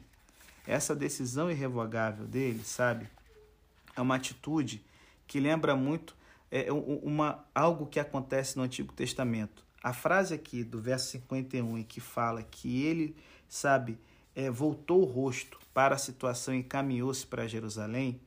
[0.66, 3.10] Essa decisão irrevogável dele, sabe,
[3.96, 4.84] é uma atitude
[5.28, 6.16] que lembra muito
[6.50, 9.66] é, uma, algo que acontece no Antigo Testamento.
[9.84, 13.14] A frase aqui do verso 51, em que fala que ele,
[13.50, 14.00] sabe,
[14.34, 18.18] é, voltou o rosto para a situação e caminhou-se para Jerusalém,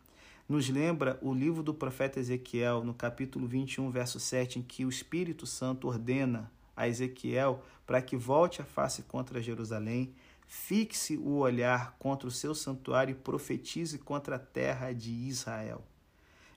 [0.47, 4.91] nos lembra o livro do profeta Ezequiel, no capítulo 21, verso 7, em que o
[4.91, 10.13] Espírito Santo ordena a Ezequiel para que volte a face contra Jerusalém,
[10.47, 15.83] fixe o olhar contra o seu santuário e profetize contra a terra de Israel.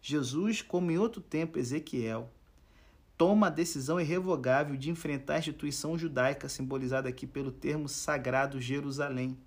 [0.02, 2.30] Jesus, como em outro tempo Ezequiel,
[3.20, 9.38] toma a decisão irrevogável de enfrentar a instituição judaica simbolizada aqui pelo termo sagrado Jerusalém,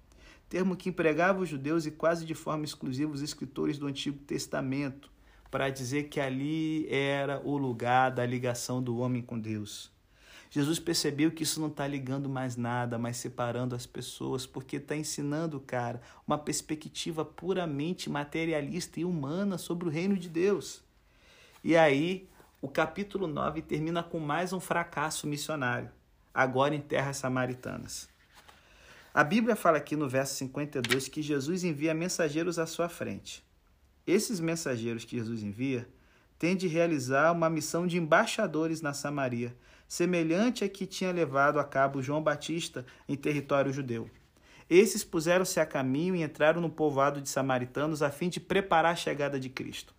[0.47, 5.11] termo que empregava os judeus e quase de forma exclusiva os escritores do Antigo Testamento,
[5.51, 9.91] para dizer que ali era o lugar da ligação do homem com Deus.
[10.51, 14.95] Jesus percebeu que isso não está ligando mais nada, mas separando as pessoas, porque está
[14.95, 20.85] ensinando, cara, uma perspectiva puramente materialista e humana sobre o reino de Deus.
[21.65, 22.29] E aí,
[22.63, 25.91] o capítulo 9 termina com mais um fracasso missionário,
[26.33, 28.09] agora em terras samaritanas.
[29.13, 33.45] A Bíblia fala aqui no verso 52 que Jesus envia mensageiros à sua frente.
[34.07, 35.89] Esses mensageiros que Jesus envia
[36.39, 39.57] têm de realizar uma missão de embaixadores na Samaria,
[39.89, 44.09] semelhante a que tinha levado a cabo João Batista em território judeu.
[44.71, 48.97] Esses puseram-se a caminho e entraram no povoado de samaritanos a fim de preparar a
[48.97, 49.93] chegada de Cristo.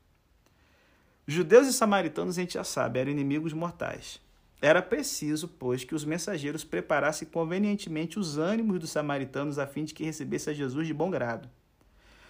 [1.27, 4.19] Judeus e samaritanos, a gente já sabe, eram inimigos mortais.
[4.61, 9.93] Era preciso, pois, que os mensageiros preparassem convenientemente os ânimos dos samaritanos a fim de
[9.93, 11.49] que recebesse a Jesus de bom grado.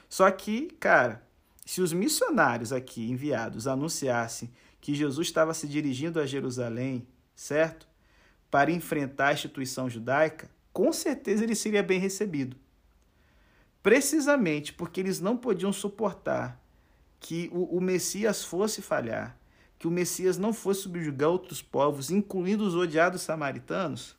[0.09, 1.23] Só que, cara,
[1.65, 7.87] se os missionários aqui enviados anunciassem que Jesus estava se dirigindo a Jerusalém certo?
[8.49, 12.55] Para enfrentar a instituição judaica, com certeza ele seria bem recebido.
[13.81, 16.61] Precisamente porque eles não podiam suportar
[17.23, 19.37] que o, o Messias fosse falhar,
[19.79, 24.17] que o Messias não fosse subjugar outros povos, incluindo os odiados samaritanos,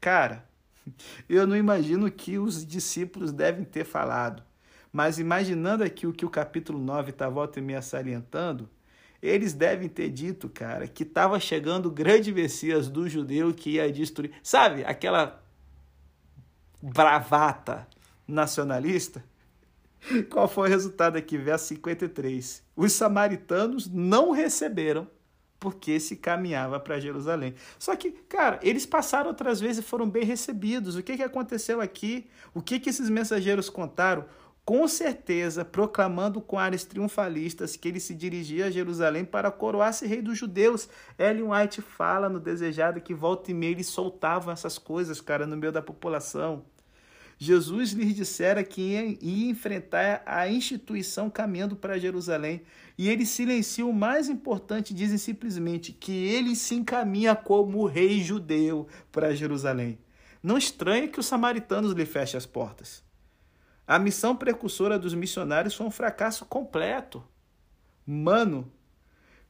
[0.00, 0.48] cara,
[1.28, 4.40] eu não imagino o que os discípulos devem ter falado.
[4.92, 8.70] Mas imaginando aqui o que o capítulo 9 está volta e meia salientando,
[9.20, 13.90] eles devem ter dito, cara, que estava chegando o grande Messias do judeu que ia
[13.90, 14.30] destruir.
[14.44, 15.42] Sabe, aquela
[16.80, 17.88] bravata
[18.28, 19.24] nacionalista?
[20.30, 21.36] Qual foi o resultado aqui?
[21.36, 22.62] Verso 53.
[22.76, 25.08] Os samaritanos não receberam
[25.58, 27.54] porque se caminhava para Jerusalém.
[27.78, 30.94] Só que, cara, eles passaram outras vezes e foram bem recebidos.
[30.94, 32.26] O que, que aconteceu aqui?
[32.52, 34.26] O que, que esses mensageiros contaram?
[34.64, 40.22] com certeza proclamando com ares triunfalistas que ele se dirigia a Jerusalém para coroar-se rei
[40.22, 40.88] dos judeus.
[41.18, 45.56] Ellen White fala no Desejado que volta e meia eles soltavam essas coisas, cara, no
[45.56, 46.64] meio da população.
[47.44, 52.62] Jesus lhes dissera que ia, ia enfrentar a instituição caminhando para Jerusalém.
[52.96, 58.88] E eles silenciam o mais importante, dizem simplesmente que ele se encaminha como rei judeu
[59.12, 59.98] para Jerusalém.
[60.42, 63.04] Não estranha que os samaritanos lhe fechem as portas.
[63.86, 67.22] A missão precursora dos missionários foi um fracasso completo.
[68.06, 68.72] Mano,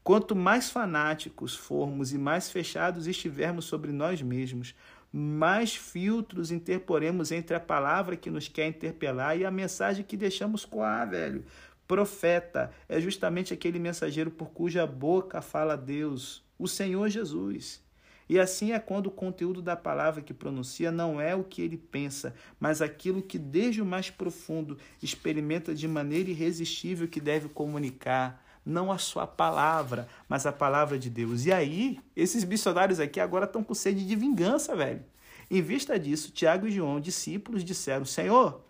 [0.05, 4.75] Quanto mais fanáticos formos e mais fechados estivermos sobre nós mesmos,
[5.17, 10.65] mais filtros interporemos entre a palavra que nos quer interpelar e a mensagem que deixamos
[10.65, 11.45] coar, velho.
[11.87, 17.81] Profeta é justamente aquele mensageiro por cuja boca fala Deus, o Senhor Jesus.
[18.27, 21.77] E assim é quando o conteúdo da palavra que pronuncia não é o que ele
[21.77, 28.44] pensa, mas aquilo que desde o mais profundo experimenta de maneira irresistível que deve comunicar,
[28.65, 31.45] não a sua palavra, mas a palavra de Deus.
[31.45, 35.03] E aí, esses missionários aqui agora estão com sede de vingança, velho.
[35.49, 38.61] Em vista disso, Tiago e João, discípulos, disseram: Senhor,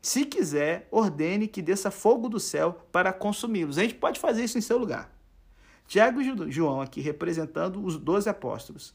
[0.00, 3.78] se quiser, ordene que desça fogo do céu para consumi-los.
[3.78, 5.12] A gente pode fazer isso em seu lugar.
[5.86, 8.94] Tiago e João, aqui representando os doze apóstolos,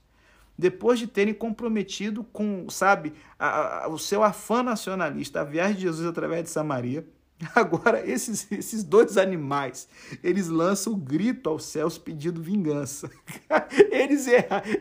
[0.58, 5.82] depois de terem comprometido com, sabe, a, a, o seu afã nacionalista, a viagem de
[5.82, 7.08] Jesus através de Samaria,
[7.54, 9.88] agora esses, esses dois animais,
[10.24, 13.10] eles lançam o grito aos céus pedindo vingança.
[13.92, 14.26] eles,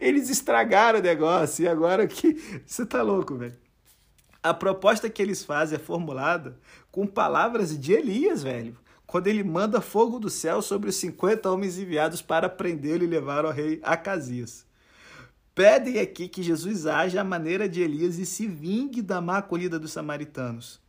[0.00, 2.34] eles estragaram o negócio e agora que...
[2.66, 3.56] Você tá louco, velho.
[4.42, 6.58] A proposta que eles fazem é formulada
[6.90, 8.76] com palavras de Elias, velho.
[9.06, 13.44] Quando ele manda fogo do céu sobre os 50 homens enviados para prendê-lo e levar
[13.44, 14.64] ao rei Acasias.
[15.54, 19.78] Pedem aqui que Jesus age à maneira de Elias e se vingue da má acolhida
[19.78, 20.80] dos samaritanos.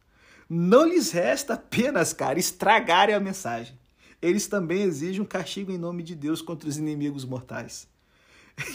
[0.50, 3.78] Não lhes resta apenas, cara, estragarem a mensagem.
[4.22, 7.88] Eles também exigem um castigo em nome de Deus contra os inimigos mortais.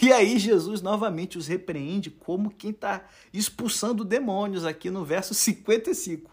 [0.00, 6.30] E aí Jesus novamente os repreende como quem está expulsando demônios aqui no verso 55.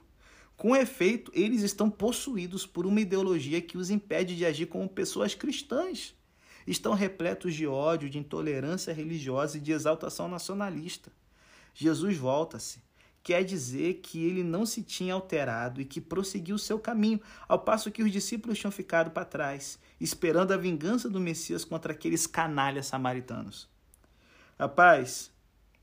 [0.55, 5.33] Com efeito, eles estão possuídos por uma ideologia que os impede de agir como pessoas
[5.33, 6.13] cristãs.
[6.67, 11.11] Estão repletos de ódio, de intolerância religiosa e de exaltação nacionalista.
[11.73, 12.79] Jesus volta-se
[13.23, 17.91] quer dizer que ele não se tinha alterado e que prosseguiu seu caminho, ao passo
[17.91, 22.87] que os discípulos tinham ficado para trás, esperando a vingança do Messias contra aqueles canalhas
[22.87, 23.69] samaritanos.
[24.57, 25.31] Rapaz,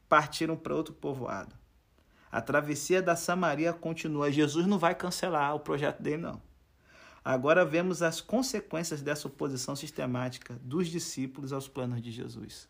[0.08, 1.54] partiram para outro povoado.
[2.30, 4.30] A travessia da Samaria continua.
[4.30, 6.42] Jesus não vai cancelar o projeto dele, não.
[7.24, 12.68] Agora vemos as consequências dessa oposição sistemática dos discípulos aos planos de Jesus.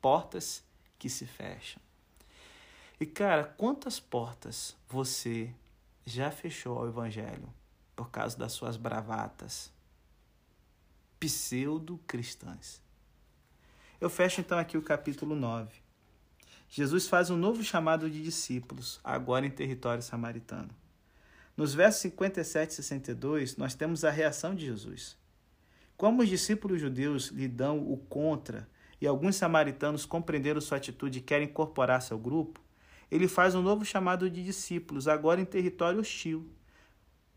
[0.00, 0.62] Portas
[0.98, 1.80] que se fecham.
[3.00, 5.54] E cara, quantas portas você
[6.04, 7.48] já fechou ao Evangelho
[7.94, 9.72] por causa das suas bravatas
[11.20, 12.82] pseudo-cristãs?
[14.00, 15.80] Eu fecho então aqui o capítulo 9.
[16.68, 20.70] Jesus faz um novo chamado de discípulos, agora em território samaritano.
[21.56, 25.16] Nos versos 57 e 62, nós temos a reação de Jesus.
[25.96, 28.68] Como os discípulos judeus lhe dão o contra
[29.00, 32.60] e alguns samaritanos compreenderam sua atitude e querem incorporar-se ao grupo,
[33.10, 36.50] ele faz um novo chamado de discípulos, agora em território hostil,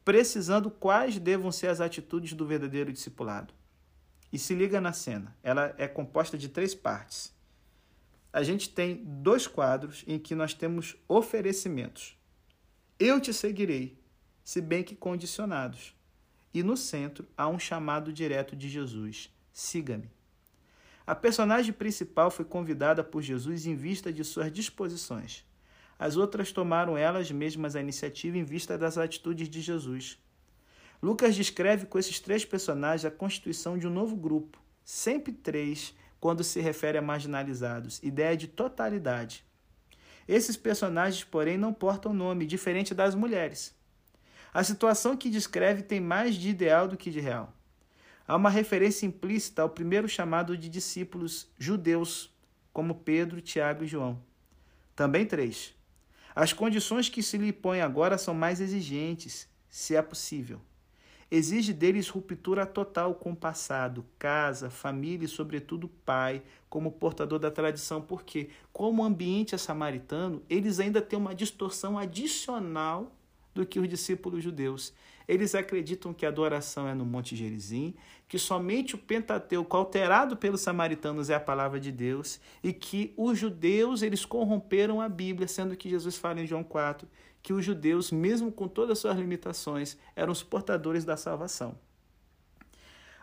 [0.03, 3.53] precisando quais devam ser as atitudes do verdadeiro discipulado.
[4.31, 7.33] E se liga na cena, ela é composta de três partes.
[8.33, 12.17] A gente tem dois quadros em que nós temos oferecimentos.
[12.97, 13.99] Eu te seguirei,
[14.43, 15.93] se bem que condicionados.
[16.53, 20.09] E no centro há um chamado direto de Jesus: siga-me.
[21.05, 25.45] A personagem principal foi convidada por Jesus em vista de suas disposições.
[26.01, 30.17] As outras tomaram elas mesmas a iniciativa em vista das atitudes de Jesus.
[30.99, 36.43] Lucas descreve com esses três personagens a constituição de um novo grupo, sempre três, quando
[36.43, 39.45] se refere a marginalizados, ideia de totalidade.
[40.27, 43.75] Esses personagens, porém, não portam nome, diferente das mulheres.
[44.51, 47.53] A situação que descreve tem mais de ideal do que de real.
[48.27, 52.35] Há uma referência implícita ao primeiro chamado de discípulos judeus,
[52.73, 54.19] como Pedro, Tiago e João.
[54.95, 55.79] Também três.
[56.35, 60.61] As condições que se lhe põem agora são mais exigentes, se é possível.
[61.29, 67.49] Exige deles ruptura total com o passado, casa, família e, sobretudo, pai, como portador da
[67.49, 73.15] tradição, porque, como ambiente é samaritano, eles ainda têm uma distorção adicional
[73.53, 74.93] do que os discípulos judeus.
[75.25, 77.93] Eles acreditam que a adoração é no Monte Gerizim,
[78.31, 83.37] que somente o Pentateuco alterado pelos samaritanos é a palavra de Deus e que os
[83.37, 87.05] judeus eles corromperam a Bíblia, sendo que Jesus fala em João 4
[87.43, 91.77] que os judeus, mesmo com todas as suas limitações, eram os portadores da salvação.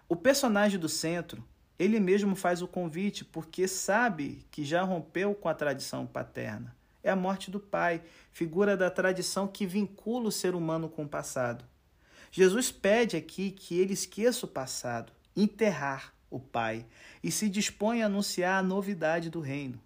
[0.06, 1.42] O personagem do centro,
[1.78, 6.76] ele mesmo faz o convite porque sabe que já rompeu com a tradição paterna.
[7.02, 11.09] É a morte do pai, figura da tradição que vincula o ser humano com o
[11.09, 11.64] passado.
[12.30, 16.86] Jesus pede aqui que ele esqueça o passado, enterrar o Pai,
[17.22, 19.80] e se dispõe a anunciar a novidade do reino.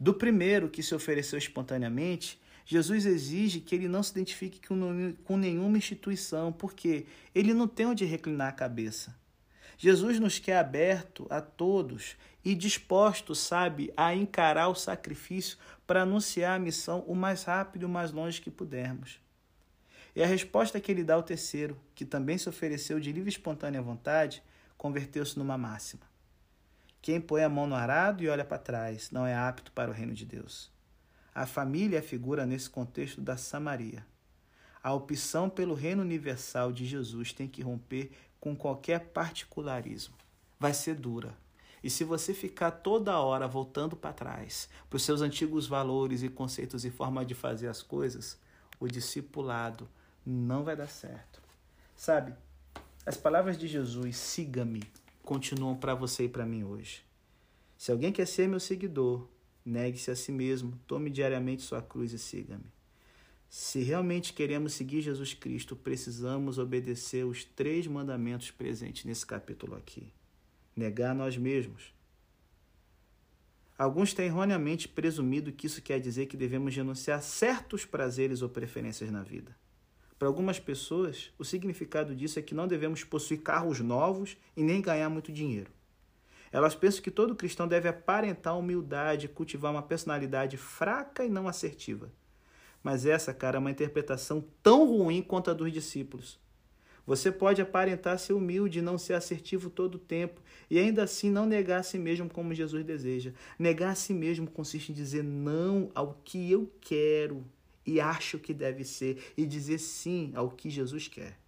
[0.00, 5.76] Do primeiro que se ofereceu espontaneamente, Jesus exige que ele não se identifique com nenhuma
[5.76, 9.14] instituição, porque ele não tem onde reclinar a cabeça.
[9.76, 16.56] Jesus nos quer aberto a todos e disposto, sabe, a encarar o sacrifício para anunciar
[16.56, 19.20] a missão o mais rápido e o mais longe que pudermos.
[20.14, 23.32] E a resposta que ele dá ao terceiro, que também se ofereceu de livre e
[23.32, 24.42] espontânea vontade,
[24.76, 26.02] converteu-se numa máxima.
[27.02, 29.94] Quem põe a mão no arado e olha para trás não é apto para o
[29.94, 30.70] reino de Deus.
[31.34, 34.06] A família é figura nesse contexto da Samaria.
[34.82, 40.14] A opção pelo reino universal de Jesus tem que romper com qualquer particularismo.
[40.60, 41.36] Vai ser dura.
[41.82, 46.28] E se você ficar toda hora voltando para trás, para os seus antigos valores e
[46.28, 48.38] conceitos e forma de fazer as coisas,
[48.78, 49.88] o discipulado
[50.26, 51.42] não vai dar certo.
[51.96, 52.34] Sabe,
[53.06, 54.82] as palavras de Jesus, siga-me,
[55.22, 57.04] continuam para você e para mim hoje.
[57.76, 59.26] Se alguém quer ser meu seguidor,
[59.64, 62.72] negue-se a si mesmo, tome diariamente sua cruz e siga-me.
[63.48, 70.12] Se realmente queremos seguir Jesus Cristo, precisamos obedecer os três mandamentos presentes nesse capítulo aqui.
[70.74, 71.94] Negar a nós mesmos.
[73.78, 79.10] Alguns têm erroneamente presumido que isso quer dizer que devemos renunciar certos prazeres ou preferências
[79.10, 79.54] na vida.
[80.18, 84.80] Para algumas pessoas, o significado disso é que não devemos possuir carros novos e nem
[84.80, 85.70] ganhar muito dinheiro.
[86.52, 91.48] Elas pensam que todo cristão deve aparentar humildade e cultivar uma personalidade fraca e não
[91.48, 92.12] assertiva.
[92.80, 96.38] Mas essa, cara, é uma interpretação tão ruim quanto a dos discípulos.
[97.06, 100.40] Você pode aparentar ser humilde e não ser assertivo todo o tempo,
[100.70, 103.32] e ainda assim não negar a si mesmo como Jesus deseja.
[103.58, 107.44] Negar a si mesmo consiste em dizer não ao que eu quero
[107.86, 111.38] e acho que deve ser e dizer sim ao que Jesus quer.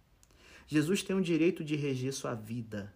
[0.67, 2.93] Jesus tem o direito de reger sua vida.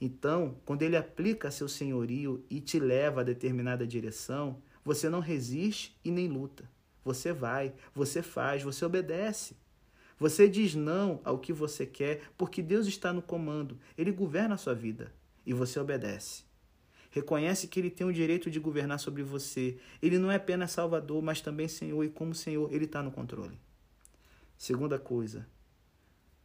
[0.00, 5.98] Então, quando ele aplica seu senhorio e te leva a determinada direção, você não resiste
[6.04, 6.70] e nem luta.
[7.04, 9.56] Você vai, você faz, você obedece.
[10.18, 14.58] Você diz não ao que você quer, porque Deus está no comando, ele governa a
[14.58, 15.12] sua vida
[15.44, 16.45] e você obedece.
[17.16, 19.78] Reconhece que ele tem o direito de governar sobre você.
[20.02, 23.58] Ele não é apenas Salvador, mas também Senhor, e como Senhor, ele está no controle.
[24.54, 25.48] Segunda coisa,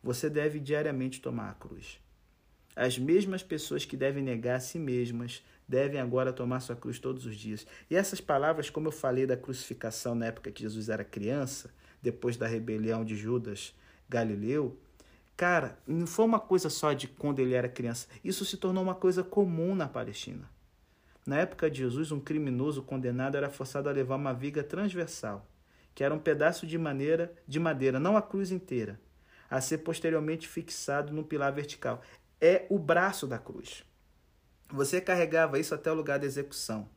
[0.02, 2.00] você deve diariamente tomar a cruz.
[2.74, 7.26] As mesmas pessoas que devem negar a si mesmas devem agora tomar sua cruz todos
[7.26, 7.68] os dias.
[7.90, 11.70] E essas palavras, como eu falei da crucificação na época que Jesus era criança,
[12.02, 13.76] depois da rebelião de Judas
[14.08, 14.80] Galileu,
[15.36, 18.08] cara, não foi uma coisa só de quando ele era criança.
[18.24, 20.50] Isso se tornou uma coisa comum na Palestina.
[21.26, 25.48] Na época de Jesus, um criminoso condenado era forçado a levar uma viga transversal,
[25.94, 29.00] que era um pedaço de maneira de madeira, não a cruz inteira,
[29.50, 32.02] a ser posteriormente fixado num pilar vertical.
[32.40, 33.84] É o braço da cruz.
[34.70, 36.90] Você carregava isso até o lugar da execução.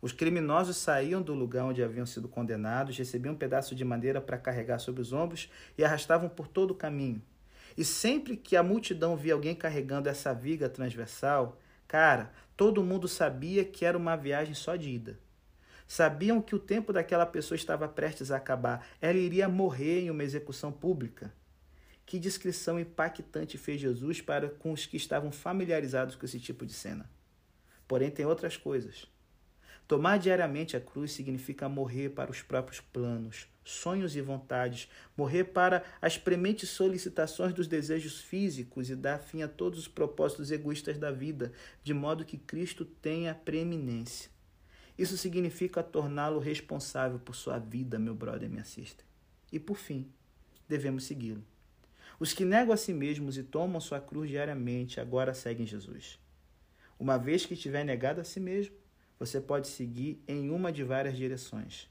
[0.00, 4.38] Os criminosos saíam do lugar onde haviam sido condenados, recebiam um pedaço de madeira para
[4.38, 7.22] carregar sobre os ombros e arrastavam por todo o caminho.
[7.76, 11.58] E sempre que a multidão via alguém carregando essa viga transversal,
[11.92, 15.18] cara, Todo mundo sabia que era uma viagem só de ida.
[15.88, 18.86] Sabiam que o tempo daquela pessoa estava prestes a acabar.
[19.00, 21.34] Ela iria morrer em uma execução pública.
[22.06, 26.72] Que descrição impactante fez Jesus para com os que estavam familiarizados com esse tipo de
[26.72, 27.10] cena.
[27.88, 29.06] Porém, tem outras coisas.
[29.88, 35.84] Tomar diariamente a cruz significa morrer para os próprios planos, sonhos e vontades, morrer para
[36.00, 41.10] as prementes solicitações dos desejos físicos e dar fim a todos os propósitos egoístas da
[41.10, 41.52] vida,
[41.82, 44.30] de modo que Cristo tenha preeminência.
[44.98, 49.04] Isso significa torná-lo responsável por sua vida, meu brother e minha sister.
[49.50, 50.10] E por fim,
[50.68, 51.44] devemos segui-lo.
[52.18, 56.18] Os que negam a si mesmos e tomam sua cruz diariamente agora seguem Jesus.
[56.98, 58.76] Uma vez que tiver negado a si mesmo,
[59.18, 61.88] você pode seguir em uma de várias direções,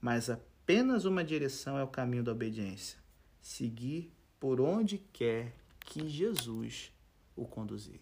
[0.00, 0.30] mas
[0.70, 2.96] apenas uma direção é o caminho da obediência:
[3.40, 6.92] seguir por onde quer que Jesus
[7.34, 8.00] o conduzir.